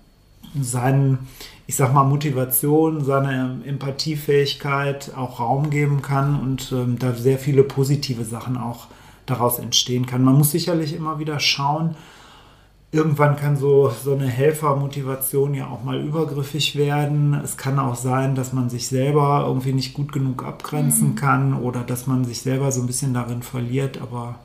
[0.60, 1.28] seinen
[1.66, 7.64] ich sag mal, Motivation, seine Empathiefähigkeit auch Raum geben kann und ähm, da sehr viele
[7.64, 8.88] positive Sachen auch
[9.26, 10.24] daraus entstehen kann.
[10.24, 11.96] Man muss sicherlich immer wieder schauen,
[12.94, 17.34] irgendwann kann so, so eine Helfermotivation ja auch mal übergriffig werden.
[17.44, 21.16] Es kann auch sein, dass man sich selber irgendwie nicht gut genug abgrenzen mhm.
[21.16, 24.36] kann oder dass man sich selber so ein bisschen darin verliert, aber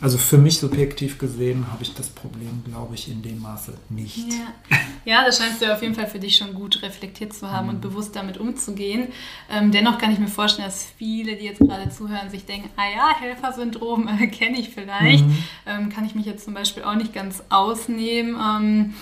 [0.00, 4.18] also für mich subjektiv gesehen habe ich das Problem, glaube ich, in dem Maße nicht.
[4.18, 4.76] Ja.
[5.04, 7.74] ja, das scheinst du auf jeden Fall für dich schon gut reflektiert zu haben mhm.
[7.74, 9.08] und bewusst damit umzugehen.
[9.50, 12.90] Ähm, dennoch kann ich mir vorstellen, dass viele, die jetzt gerade zuhören, sich denken, ah
[12.94, 15.24] ja, Helfersyndrom äh, kenne ich vielleicht.
[15.24, 15.38] Mhm.
[15.66, 18.36] Ähm, kann ich mich jetzt zum Beispiel auch nicht ganz ausnehmen.
[18.36, 18.94] Ähm,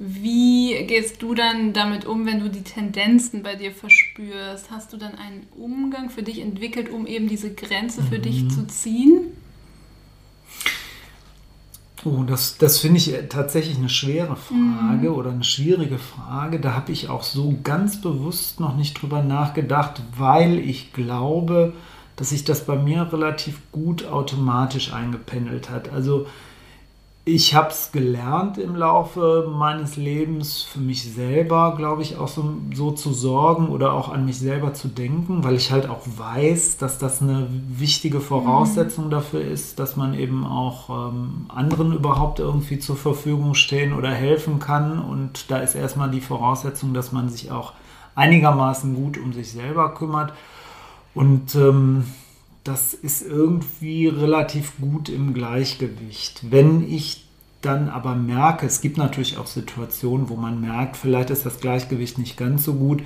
[0.00, 4.70] wie gehst du dann damit um, wenn du die Tendenzen bei dir verspürst?
[4.70, 8.22] Hast du dann einen Umgang für dich entwickelt, um eben diese Grenze für mhm.
[8.22, 9.32] dich zu ziehen?
[12.04, 15.14] Oh, das, das finde ich tatsächlich eine schwere Frage mhm.
[15.14, 16.60] oder eine schwierige Frage.
[16.60, 21.72] Da habe ich auch so ganz bewusst noch nicht drüber nachgedacht, weil ich glaube,
[22.16, 25.92] dass sich das bei mir relativ gut automatisch eingependelt hat.
[25.92, 26.26] Also
[27.28, 32.54] ich habe es gelernt im Laufe meines Lebens für mich selber, glaube ich, auch so,
[32.74, 36.78] so, zu sorgen oder auch an mich selber zu denken, weil ich halt auch weiß,
[36.78, 39.10] dass das eine wichtige Voraussetzung mhm.
[39.10, 44.58] dafür ist, dass man eben auch ähm, anderen überhaupt irgendwie zur Verfügung stehen oder helfen
[44.58, 44.98] kann.
[44.98, 47.74] Und da ist erstmal die Voraussetzung, dass man sich auch
[48.14, 50.32] einigermaßen gut um sich selber kümmert.
[51.14, 52.04] Und ähm,
[52.64, 56.50] das ist irgendwie relativ gut im Gleichgewicht.
[56.50, 57.24] Wenn ich
[57.62, 62.18] dann aber merke, es gibt natürlich auch Situationen, wo man merkt, vielleicht ist das Gleichgewicht
[62.18, 63.02] nicht ganz so gut,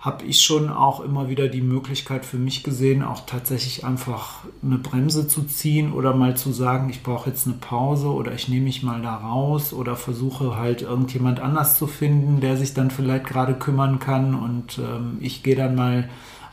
[0.00, 4.78] habe ich schon auch immer wieder die Möglichkeit für mich gesehen, auch tatsächlich einfach eine
[4.78, 8.64] Bremse zu ziehen oder mal zu sagen, ich brauche jetzt eine Pause oder ich nehme
[8.64, 13.26] mich mal da raus oder versuche halt irgendjemand anders zu finden, der sich dann vielleicht
[13.26, 16.08] gerade kümmern kann und ähm, ich gehe dann mal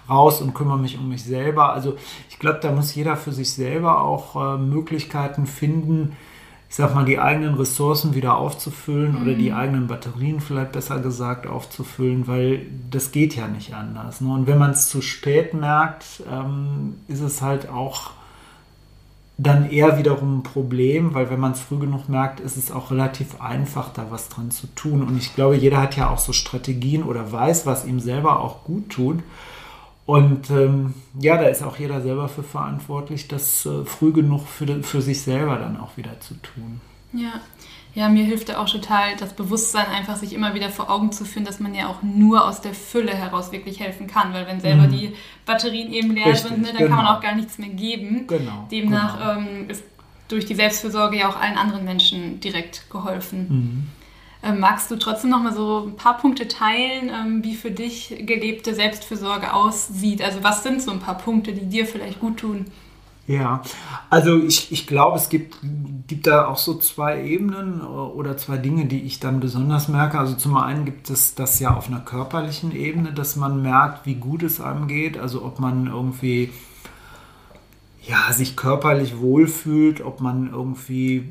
[0.10, 1.74] raus und kümmere mich um mich selber.
[1.74, 1.96] Also
[2.30, 6.15] ich glaube, da muss jeder für sich selber auch äh, Möglichkeiten finden,
[6.70, 9.22] ich sag mal, die eigenen Ressourcen wieder aufzufüllen mhm.
[9.22, 9.58] oder die mhm.
[9.58, 14.22] eigenen Batterien vielleicht besser gesagt aufzufüllen, weil das geht ja nicht anders.
[14.22, 14.34] Ne?
[14.34, 18.12] Und wenn man es zu spät merkt, ähm, ist es halt auch
[19.38, 22.89] dann eher wiederum ein Problem, weil wenn man es früh genug merkt, ist es auch
[22.89, 25.04] relativ einfach, da was dran zu tun.
[25.04, 28.63] Und ich glaube, jeder hat ja auch so Strategien oder weiß, was ihm selber auch
[28.63, 29.20] gut tut.
[30.08, 34.82] Und ähm, ja, da ist auch jeder selber für verantwortlich, das äh, früh genug für,
[34.82, 36.80] für sich selber dann auch wieder zu tun.
[37.12, 37.41] Ja.
[37.93, 41.26] Ja, mir hilft da auch total das Bewusstsein, einfach sich immer wieder vor Augen zu
[41.26, 44.34] führen, dass man ja auch nur aus der Fülle heraus wirklich helfen kann.
[44.34, 44.91] Weil wenn selber mhm.
[44.91, 45.13] die
[45.46, 46.89] Batterien eben leer Richtig, sind, ne, dann genau.
[46.89, 47.17] kann man genau.
[47.17, 48.28] auch gar nichts mehr geben.
[48.28, 49.50] Genau, Demnach genau.
[49.50, 49.84] Ähm, ist
[50.28, 53.48] durch die Selbstfürsorge ja auch allen anderen Menschen direkt geholfen.
[53.50, 53.88] Mhm.
[54.43, 58.15] Ähm, magst du trotzdem noch mal so ein paar Punkte teilen, ähm, wie für dich
[58.19, 60.21] gelebte Selbstfürsorge aussieht?
[60.21, 62.65] Also was sind so ein paar Punkte, die dir vielleicht gut tun?
[63.28, 63.62] Ja,
[64.10, 65.58] also ich, ich glaube, es gibt,
[66.08, 70.17] gibt da auch so zwei Ebenen oder zwei Dinge, die ich dann besonders merke.
[70.17, 74.15] Also zum einen gibt es das ja auf einer körperlichen Ebene, dass man merkt, wie
[74.15, 75.17] gut es einem geht.
[75.17, 76.52] Also ob man irgendwie
[78.08, 81.28] ja, sich körperlich wohlfühlt, ob man irgendwie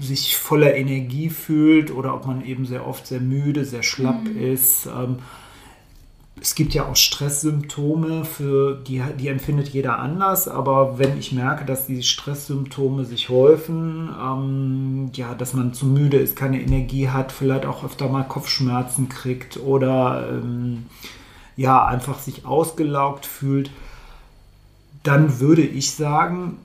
[0.00, 4.38] sich voller Energie fühlt oder ob man eben sehr oft sehr müde, sehr schlapp mhm.
[4.38, 4.86] ist.
[4.86, 5.18] Ähm,
[6.40, 11.64] es gibt ja auch Stresssymptome, für die, die empfindet jeder anders, aber wenn ich merke,
[11.64, 17.32] dass die Stresssymptome sich häufen, ähm, ja, dass man zu müde ist, keine Energie hat,
[17.32, 20.86] vielleicht auch öfter mal Kopfschmerzen kriegt oder ähm,
[21.56, 23.70] ja, einfach sich ausgelaugt fühlt,
[25.02, 26.58] dann würde ich sagen,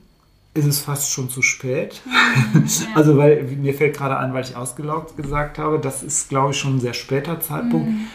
[0.53, 2.01] ist es fast schon zu spät.
[2.53, 6.51] Mhm, also, weil mir fällt gerade ein, weil ich ausgelaugt gesagt habe, das ist, glaube
[6.51, 7.89] ich, schon ein sehr später Zeitpunkt.
[7.89, 8.07] Mhm.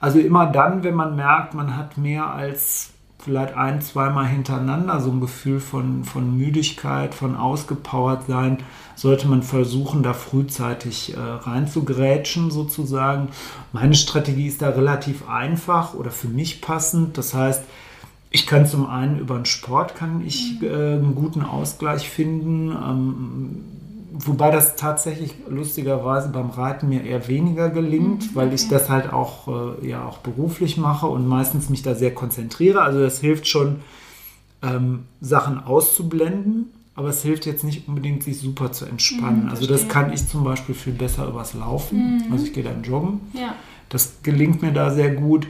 [0.00, 2.90] Also immer dann, wenn man merkt, man hat mehr als
[3.22, 8.58] vielleicht ein, zweimal hintereinander so ein Gefühl von, von Müdigkeit, von ausgepowert sein,
[8.96, 13.28] sollte man versuchen, da frühzeitig äh, reinzugrätschen sozusagen.
[13.72, 17.16] Meine Strategie ist da relativ einfach oder für mich passend.
[17.16, 17.62] Das heißt,
[18.32, 20.66] ich kann zum einen über den Sport kann ich mhm.
[20.66, 23.64] äh, einen guten Ausgleich finden, ähm,
[24.12, 28.34] wobei das tatsächlich lustigerweise beim Reiten mir eher weniger gelingt, mhm.
[28.34, 32.14] weil ich das halt auch äh, ja auch beruflich mache und meistens mich da sehr
[32.14, 32.82] konzentriere.
[32.82, 33.80] Also das hilft schon,
[34.62, 39.44] ähm, Sachen auszublenden, aber es hilft jetzt nicht unbedingt, sich super zu entspannen.
[39.44, 42.18] Mhm, also das kann ich zum Beispiel viel besser übers Laufen.
[42.26, 42.32] Mhm.
[42.32, 43.20] Also ich gehe dann joggen.
[43.34, 43.54] Ja.
[43.88, 45.46] Das gelingt mir da sehr gut.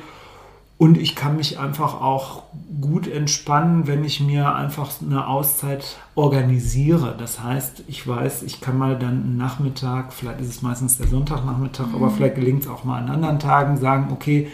[0.79, 2.43] Und ich kann mich einfach auch
[2.81, 7.15] gut entspannen, wenn ich mir einfach eine Auszeit organisiere.
[7.17, 11.07] Das heißt, ich weiß, ich kann mal dann einen Nachmittag, vielleicht ist es meistens der
[11.07, 11.95] Sonntagnachmittag, mhm.
[11.95, 14.49] aber vielleicht gelingt es auch mal an anderen Tagen, sagen, okay,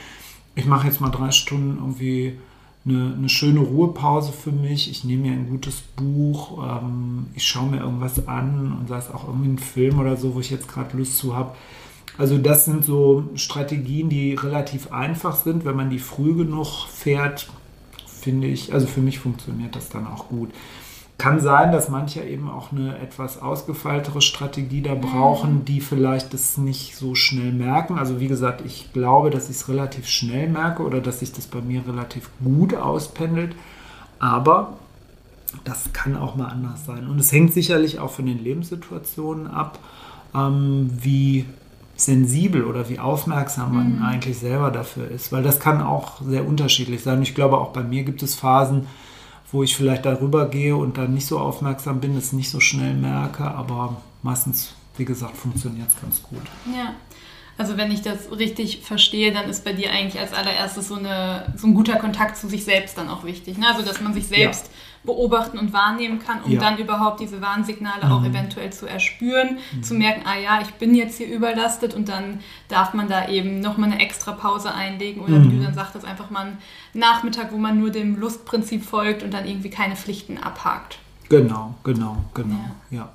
[0.55, 2.37] ich mache jetzt mal drei Stunden irgendwie
[2.85, 4.91] eine, eine, schöne Ruhepause für mich.
[4.91, 9.11] Ich nehme mir ein gutes Buch, ähm, ich schaue mir irgendwas an und sei es
[9.11, 11.55] auch irgendwie ein Film oder so, wo ich jetzt gerade Lust zu habe.
[12.19, 15.65] Also das sind so Strategien, die relativ einfach sind.
[15.65, 17.49] Wenn man die früh genug fährt,
[18.07, 20.51] finde ich, also für mich funktioniert das dann auch gut.
[21.17, 26.59] Kann sein, dass manche eben auch eine etwas ausgefeiltere Strategie da brauchen, die vielleicht das
[26.59, 27.99] nicht so schnell merken.
[27.99, 31.47] Also wie gesagt, ich glaube, dass ich es relativ schnell merke oder dass sich das
[31.47, 33.57] bei mir relativ gut auspendelt.
[34.21, 34.79] Aber
[35.65, 37.09] das kann auch mal anders sein.
[37.09, 39.79] Und es hängt sicherlich auch von den Lebenssituationen ab,
[40.35, 41.47] ähm, wie
[41.99, 44.03] sensibel oder wie aufmerksam man mhm.
[44.03, 47.21] eigentlich selber dafür ist, weil das kann auch sehr unterschiedlich sein.
[47.23, 48.87] Ich glaube, auch bei mir gibt es Phasen,
[49.51, 52.95] wo ich vielleicht darüber gehe und dann nicht so aufmerksam bin, es nicht so schnell
[52.95, 56.43] merke, aber meistens, wie gesagt, funktioniert es ganz gut.
[56.67, 56.95] Ja.
[57.59, 61.53] Also wenn ich das richtig verstehe, dann ist bei dir eigentlich als allererstes so, eine,
[61.57, 63.59] so ein guter Kontakt zu sich selbst dann auch wichtig.
[63.59, 63.67] Ne?
[63.67, 65.13] Also dass man sich selbst ja.
[65.13, 66.61] beobachten und wahrnehmen kann, um ja.
[66.61, 68.13] dann überhaupt diese Warnsignale mhm.
[68.13, 69.83] auch eventuell zu erspüren, mhm.
[69.83, 73.59] zu merken, ah ja, ich bin jetzt hier überlastet und dann darf man da eben
[73.59, 75.51] nochmal eine extra Pause einlegen oder mhm.
[75.51, 76.59] wie du dann sagtest, einfach mal einen
[76.95, 81.01] Nachmittag, wo man nur dem Lustprinzip folgt und dann irgendwie keine Pflichten abhakt.
[81.29, 82.55] Genau, genau, genau,
[82.91, 82.99] ja.
[82.99, 83.09] Ja,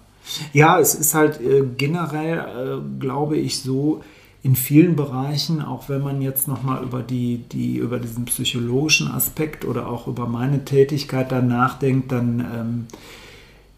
[0.51, 4.03] ja es ist halt äh, generell, äh, glaube ich, so,
[4.43, 9.63] in vielen Bereichen, auch wenn man jetzt nochmal über, die, die, über diesen psychologischen Aspekt
[9.63, 12.88] oder auch über meine Tätigkeit dann nachdenkt, dann ähm,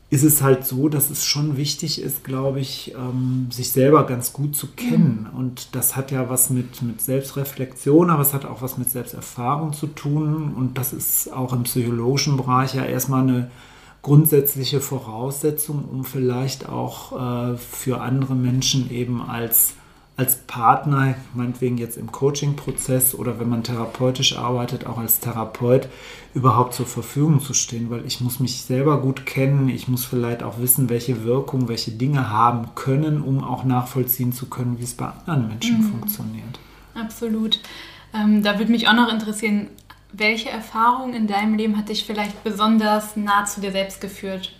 [0.10, 4.34] ist es halt so, dass es schon wichtig ist, glaube ich, ähm, sich selber ganz
[4.34, 5.28] gut zu kennen.
[5.32, 5.38] Mhm.
[5.38, 9.73] Und das hat ja was mit, mit Selbstreflexion, aber es hat auch was mit Selbsterfahrung
[9.73, 10.56] zu tun.
[10.56, 13.51] Und das ist auch im psychologischen Bereich ja erstmal eine
[14.01, 19.73] grundsätzliche Voraussetzung, um vielleicht auch äh, für andere Menschen eben als
[20.17, 25.89] als Partner, meinetwegen jetzt im Coaching-Prozess oder wenn man therapeutisch arbeitet, auch als Therapeut
[26.34, 30.41] überhaupt zur Verfügung zu stehen, weil ich muss mich selber gut kennen, ich muss vielleicht
[30.41, 34.93] auch wissen, welche Wirkung, welche Dinge haben können, um auch nachvollziehen zu können, wie es
[34.93, 35.91] bei anderen Menschen mhm.
[35.91, 36.60] funktioniert.
[36.93, 37.60] Absolut.
[38.13, 39.67] Ähm, da würde mich auch noch interessieren,
[40.13, 44.54] welche Erfahrung in deinem Leben hat dich vielleicht besonders nah zu dir selbst geführt?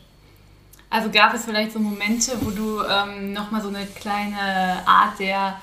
[0.90, 5.56] Also gab es vielleicht so Momente, wo du ähm, nochmal so eine kleine Art der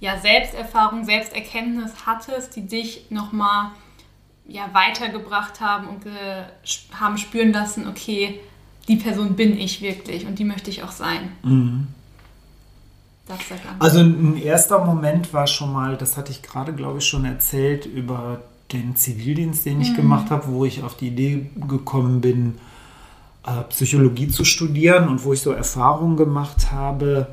[0.00, 3.72] ja, Selbsterfahrung, Selbsterkenntnis hattest, die dich nochmal
[4.46, 6.06] ja, weitergebracht haben und
[6.98, 8.40] haben spüren lassen, okay,
[8.88, 11.32] die Person bin ich wirklich und die möchte ich auch sein.
[11.42, 11.88] Mhm.
[13.78, 17.84] Also ein erster Moment war schon mal, das hatte ich gerade, glaube ich, schon erzählt,
[17.84, 18.40] über
[18.72, 19.96] den Zivildienst, den ich mhm.
[19.96, 22.54] gemacht habe, wo ich auf die Idee gekommen bin,
[23.46, 27.28] äh, Psychologie zu studieren und wo ich so Erfahrungen gemacht habe,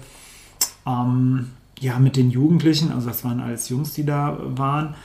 [0.86, 4.96] ähm, ja, mit den Jugendlichen, also das waren alles Jungs, die da waren,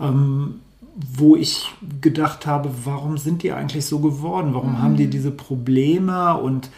[0.00, 0.60] ähm,
[0.96, 4.54] wo ich gedacht habe, warum sind die eigentlich so geworden?
[4.54, 4.82] Warum mhm.
[4.82, 6.36] haben die diese Probleme?
[6.38, 6.70] Und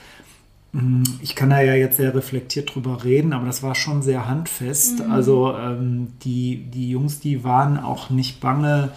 [0.72, 4.02] mh, hm, ich kann da ja jetzt sehr reflektiert drüber reden, aber das war schon
[4.02, 5.04] sehr handfest.
[5.04, 5.12] Mhm.
[5.12, 8.90] Also ähm, die, die Jungs, die waren auch nicht bange,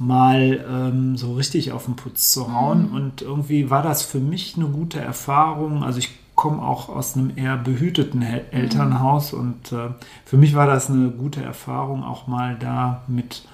[0.00, 2.88] mal ähm, so richtig auf den Putz zu hauen.
[2.88, 2.94] Mhm.
[2.94, 5.84] Und irgendwie war das für mich eine gute Erfahrung.
[5.84, 8.40] Also ich komme auch aus einem eher behüteten mhm.
[8.50, 9.90] Elternhaus und äh,
[10.24, 13.44] für mich war das eine gute Erfahrung, auch mal da mit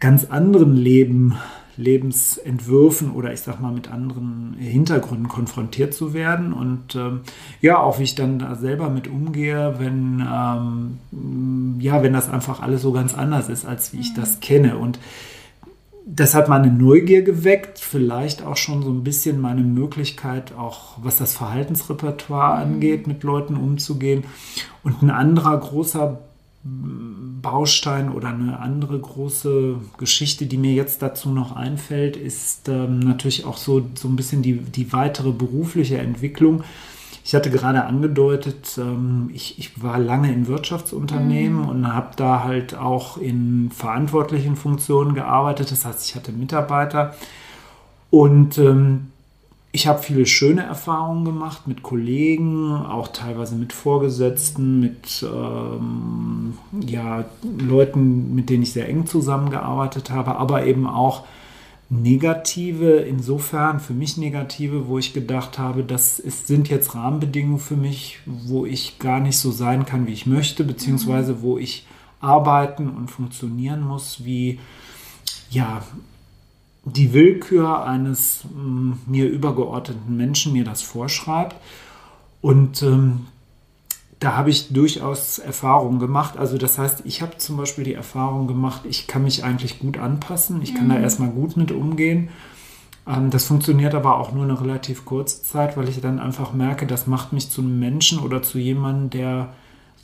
[0.00, 1.36] ganz anderen Leben,
[1.76, 6.52] Lebensentwürfen oder ich sag mal mit anderen Hintergründen konfrontiert zu werden.
[6.52, 7.20] Und ähm,
[7.60, 12.60] ja, auch wie ich dann da selber mit umgehe, wenn, ähm, ja, wenn das einfach
[12.60, 14.40] alles so ganz anders ist, als wie ich das mhm.
[14.40, 14.78] kenne.
[14.78, 14.98] Und
[16.04, 21.16] das hat meine Neugier geweckt, vielleicht auch schon so ein bisschen meine Möglichkeit, auch was
[21.16, 22.74] das Verhaltensrepertoire mhm.
[22.74, 24.24] angeht, mit Leuten umzugehen.
[24.82, 26.18] Und ein anderer großer
[26.64, 33.44] Baustein oder eine andere große Geschichte, die mir jetzt dazu noch einfällt, ist ähm, natürlich
[33.44, 36.62] auch so, so ein bisschen die, die weitere berufliche Entwicklung.
[37.24, 41.68] Ich hatte gerade angedeutet, ähm, ich, ich, war lange in Wirtschaftsunternehmen mhm.
[41.68, 45.70] und habe da halt auch in verantwortlichen Funktionen gearbeitet.
[45.70, 47.14] Das heißt, ich hatte Mitarbeiter
[48.10, 49.12] und ähm,
[49.74, 57.24] ich habe viele schöne Erfahrungen gemacht mit Kollegen, auch teilweise mit Vorgesetzten, mit ähm, ja,
[57.58, 61.24] Leuten, mit denen ich sehr eng zusammengearbeitet habe, aber eben auch
[61.92, 67.76] negative, insofern für mich negative, wo ich gedacht habe, das ist, sind jetzt Rahmenbedingungen für
[67.76, 71.42] mich, wo ich gar nicht so sein kann, wie ich möchte, beziehungsweise mhm.
[71.42, 71.86] wo ich
[72.18, 74.58] arbeiten und funktionieren muss, wie
[75.50, 75.82] ja,
[76.84, 81.56] die Willkür eines mm, mir übergeordneten Menschen mir das vorschreibt.
[82.40, 83.26] Und ähm,
[84.22, 86.36] da habe ich durchaus Erfahrungen gemacht.
[86.36, 89.98] Also das heißt, ich habe zum Beispiel die Erfahrung gemacht, ich kann mich eigentlich gut
[89.98, 90.90] anpassen, ich kann mhm.
[90.90, 92.28] da erstmal gut mit umgehen.
[93.04, 96.86] Ähm, das funktioniert aber auch nur eine relativ kurze Zeit, weil ich dann einfach merke,
[96.86, 99.48] das macht mich zu einem Menschen oder zu jemandem, der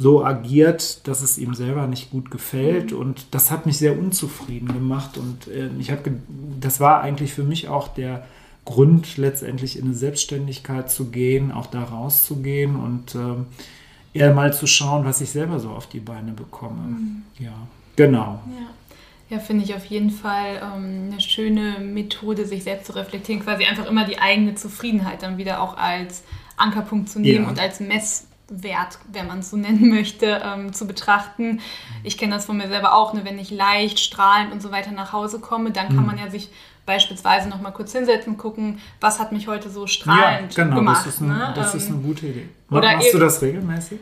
[0.01, 2.91] so agiert, dass es ihm selber nicht gut gefällt.
[2.91, 2.99] Mhm.
[2.99, 5.17] Und das hat mich sehr unzufrieden gemacht.
[5.17, 6.11] Und äh, ich habe,
[6.59, 8.27] das war eigentlich für mich auch der
[8.65, 13.47] Grund, letztendlich in eine Selbstständigkeit zu gehen, auch da rauszugehen und ähm,
[14.19, 16.83] eher mal zu schauen, was ich selber so auf die Beine bekomme.
[16.83, 17.23] Mhm.
[17.39, 17.53] Ja,
[17.97, 18.41] genau.
[18.51, 19.37] Ja.
[19.37, 23.65] ja finde ich auf jeden Fall ähm, eine schöne Methode, sich selbst zu reflektieren, quasi
[23.65, 26.25] einfach immer die eigene Zufriedenheit dann wieder auch als
[26.57, 27.51] Ankerpunkt zu nehmen ja.
[27.51, 31.61] und als Messwert, wenn man es so nennen möchte, ähm, zu betrachten.
[32.03, 33.25] Ich kenne das von mir selber auch, ne?
[33.25, 36.07] wenn ich leicht, strahlend und so weiter nach Hause komme, dann kann mhm.
[36.07, 36.51] man ja sich
[36.89, 41.07] beispielsweise noch mal kurz hinsetzen, gucken, was hat mich heute so strahlend ja, genau, gemacht.
[41.07, 41.53] Das ist eine, ne?
[41.55, 42.49] das ist eine gute Idee.
[42.71, 44.01] Oder Machst du das regelmäßig?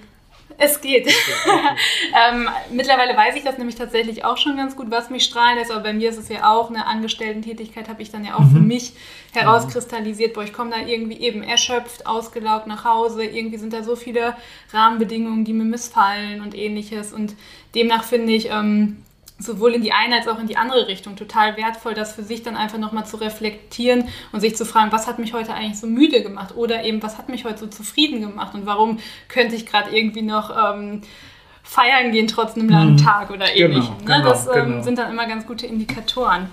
[0.57, 1.07] Es geht.
[2.31, 5.71] ähm, mittlerweile weiß ich das nämlich tatsächlich auch schon ganz gut, was mich strahlen lässt.
[5.71, 8.53] Aber bei mir ist es ja auch eine Angestellten-Tätigkeit, habe ich dann ja auch mhm.
[8.53, 8.93] für mich
[9.33, 10.33] herauskristallisiert.
[10.33, 13.25] Boah, ich komme da irgendwie eben erschöpft, ausgelaugt nach Hause.
[13.25, 14.35] Irgendwie sind da so viele
[14.73, 17.13] Rahmenbedingungen, die mir missfallen und ähnliches.
[17.13, 17.35] Und
[17.75, 19.03] demnach finde ich, ähm,
[19.39, 22.43] sowohl in die eine als auch in die andere Richtung total wertvoll, das für sich
[22.43, 25.87] dann einfach nochmal zu reflektieren und sich zu fragen, was hat mich heute eigentlich so
[25.87, 29.67] müde gemacht oder eben, was hat mich heute so zufrieden gemacht und warum könnte ich
[29.67, 31.03] gerade irgendwie noch ähm,
[31.63, 32.99] feiern gehen trotz einem langen mhm.
[32.99, 33.99] Tag oder genau, ähnlichem.
[34.05, 34.25] Genau, ne?
[34.25, 34.83] Das ähm, genau.
[34.83, 36.49] sind dann immer ganz gute Indikatoren.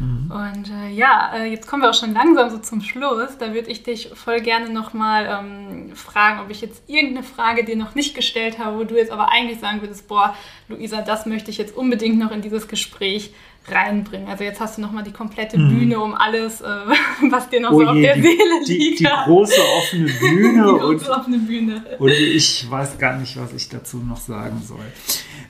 [0.00, 0.30] Mhm.
[0.30, 3.38] Und äh, ja, äh, jetzt kommen wir auch schon langsam so zum Schluss.
[3.38, 7.76] Da würde ich dich voll gerne nochmal ähm, fragen, ob ich jetzt irgendeine Frage dir
[7.76, 10.34] noch nicht gestellt habe, wo du jetzt aber eigentlich sagen würdest, boah,
[10.68, 13.32] Luisa, das möchte ich jetzt unbedingt noch in dieses Gespräch
[13.66, 14.28] reinbringen.
[14.28, 15.78] Also jetzt hast du nochmal die komplette mhm.
[15.78, 16.66] Bühne um alles, äh,
[17.30, 19.00] was dir noch oh so je, auf der die, Seele die, liegt.
[19.00, 20.52] Die große offene Bühne.
[20.52, 21.84] die große und, offene Bühne.
[21.98, 24.84] Und ich weiß gar nicht, was ich dazu noch sagen soll.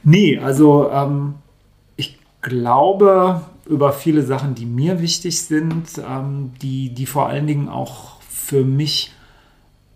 [0.04, 1.34] Nee, also ähm,
[1.96, 7.68] ich glaube, über viele Sachen, die mir wichtig sind, ähm, die, die vor allen Dingen
[7.68, 9.12] auch für mich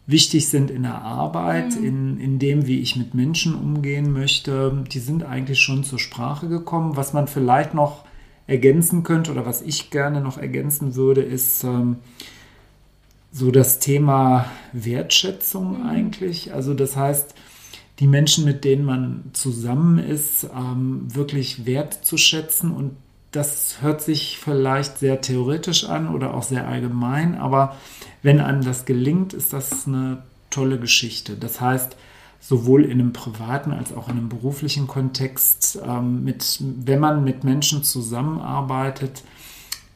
[0.07, 1.85] wichtig sind in der Arbeit, mhm.
[1.85, 6.49] in, in dem, wie ich mit Menschen umgehen möchte, die sind eigentlich schon zur Sprache
[6.49, 6.97] gekommen.
[6.97, 8.05] Was man vielleicht noch
[8.47, 11.97] ergänzen könnte oder was ich gerne noch ergänzen würde, ist ähm,
[13.31, 15.87] so das Thema Wertschätzung mhm.
[15.87, 16.55] eigentlich.
[16.55, 17.35] Also das heißt,
[17.99, 22.93] die Menschen, mit denen man zusammen ist, ähm, wirklich wertzuschätzen und
[23.33, 27.77] das hört sich vielleicht sehr theoretisch an oder auch sehr allgemein, aber
[28.23, 31.37] wenn einem das gelingt, ist das eine tolle Geschichte.
[31.37, 31.97] Das heißt,
[32.41, 37.45] sowohl in einem privaten als auch in einem beruflichen Kontext, ähm, mit, wenn man mit
[37.45, 39.23] Menschen zusammenarbeitet,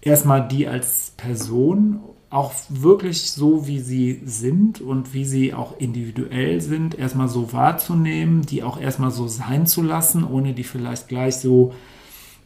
[0.00, 6.60] erstmal die als Person auch wirklich so, wie sie sind und wie sie auch individuell
[6.60, 11.36] sind, erstmal so wahrzunehmen, die auch erstmal so sein zu lassen, ohne die vielleicht gleich
[11.36, 11.74] so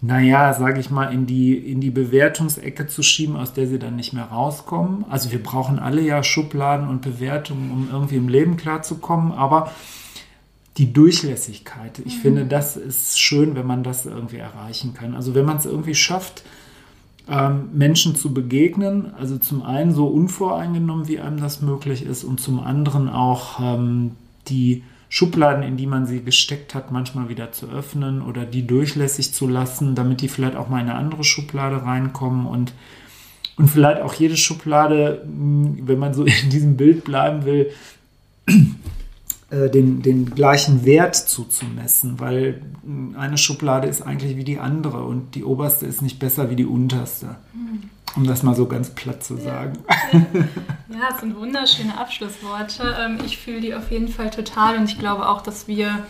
[0.01, 3.97] naja, sage ich mal, in die, in die Bewertungsecke zu schieben, aus der sie dann
[3.97, 5.05] nicht mehr rauskommen.
[5.09, 9.71] Also wir brauchen alle ja Schubladen und Bewertungen, um irgendwie im Leben klarzukommen, aber
[10.77, 12.21] die Durchlässigkeit, ich mhm.
[12.21, 15.15] finde, das ist schön, wenn man das irgendwie erreichen kann.
[15.15, 16.43] Also wenn man es irgendwie schafft,
[17.29, 22.41] ähm, Menschen zu begegnen, also zum einen so unvoreingenommen, wie einem das möglich ist, und
[22.41, 24.13] zum anderen auch ähm,
[24.49, 29.33] die Schubladen, in die man sie gesteckt hat, manchmal wieder zu öffnen oder die durchlässig
[29.33, 32.73] zu lassen, damit die vielleicht auch mal in eine andere Schublade reinkommen und,
[33.57, 37.71] und vielleicht auch jede Schublade, hm, wenn man so in diesem Bild bleiben will,
[39.51, 45.05] äh, den, den gleichen Wert zuzumessen, weil hm, eine Schublade ist eigentlich wie die andere
[45.05, 47.37] und die oberste ist nicht besser wie die unterste.
[47.55, 47.91] Mhm.
[48.17, 49.79] Um das mal so ganz platt zu sagen.
[50.89, 52.97] Ja, das sind wunderschöne Abschlussworte.
[52.99, 56.07] Ähm, ich fühle die auf jeden Fall total und ich glaube auch, dass wir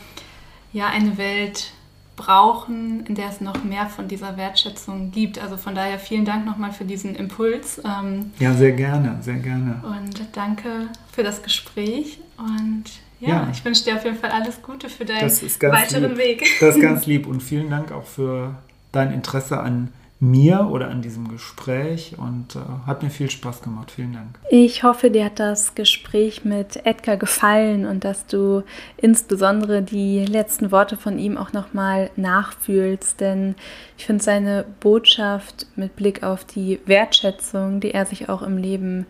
[0.72, 1.72] ja eine Welt
[2.14, 5.38] brauchen, in der es noch mehr von dieser Wertschätzung gibt.
[5.38, 7.80] Also von daher vielen Dank nochmal für diesen Impuls.
[7.84, 9.82] Ähm, ja, sehr gerne, sehr gerne.
[9.82, 12.84] Und danke für das Gespräch und
[13.20, 13.48] ja, ja.
[13.50, 16.18] ich wünsche dir auf jeden Fall alles Gute für deinen weiteren lieb.
[16.18, 16.46] Weg.
[16.61, 18.54] Das ist ganz lieb und vielen Dank auch für
[18.92, 19.92] dein Interesse an
[20.30, 23.90] mir oder an diesem Gespräch und äh, hat mir viel Spaß gemacht.
[23.90, 24.38] Vielen Dank.
[24.50, 28.62] Ich hoffe, dir hat das Gespräch mit Edgar gefallen und dass du
[28.96, 33.54] insbesondere die letzten Worte von ihm auch nochmal nachfühlst, denn
[33.96, 39.06] ich finde seine Botschaft mit Blick auf die Wertschätzung, die er sich auch im Leben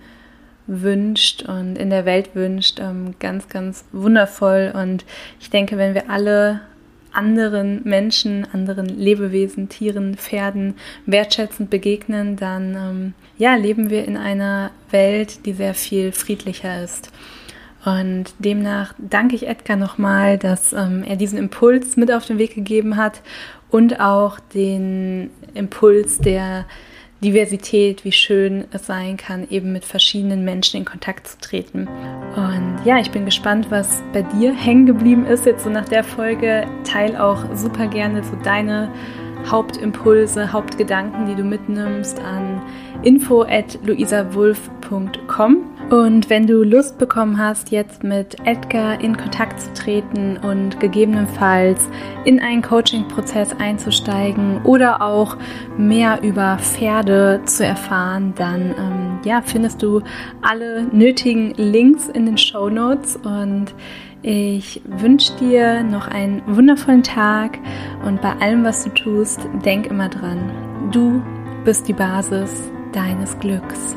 [0.66, 4.72] wünscht und in der Welt wünscht, ähm, ganz, ganz wundervoll.
[4.74, 5.04] Und
[5.40, 6.60] ich denke, wenn wir alle
[7.16, 10.74] anderen Menschen, anderen Lebewesen, Tieren, Pferden
[11.06, 17.10] wertschätzend begegnen, dann ähm, ja, leben wir in einer Welt, die sehr viel friedlicher ist.
[17.84, 22.54] Und demnach danke ich Edgar nochmal, dass ähm, er diesen Impuls mit auf den Weg
[22.54, 23.22] gegeben hat
[23.70, 26.66] und auch den Impuls der
[27.22, 31.88] Diversität, wie schön es sein kann, eben mit verschiedenen Menschen in Kontakt zu treten.
[32.36, 36.04] Und ja, ich bin gespannt, was bei dir hängen geblieben ist jetzt so nach der
[36.04, 36.66] Folge.
[36.84, 38.92] Teil auch super gerne so deine
[39.46, 42.62] Hauptimpulse, Hauptgedanken, die du mitnimmst an
[43.02, 45.75] info at luisawulf.com.
[45.90, 51.88] Und wenn du Lust bekommen hast, jetzt mit Edgar in Kontakt zu treten und gegebenenfalls
[52.24, 55.36] in einen Coaching-Prozess einzusteigen oder auch
[55.78, 60.02] mehr über Pferde zu erfahren, dann ähm, ja, findest du
[60.42, 63.66] alle nötigen Links in den Show Notes und
[64.22, 67.60] ich wünsche dir noch einen wundervollen Tag
[68.04, 70.50] und bei allem, was du tust, denk immer dran.
[70.90, 71.22] Du
[71.64, 73.96] bist die Basis deines Glücks.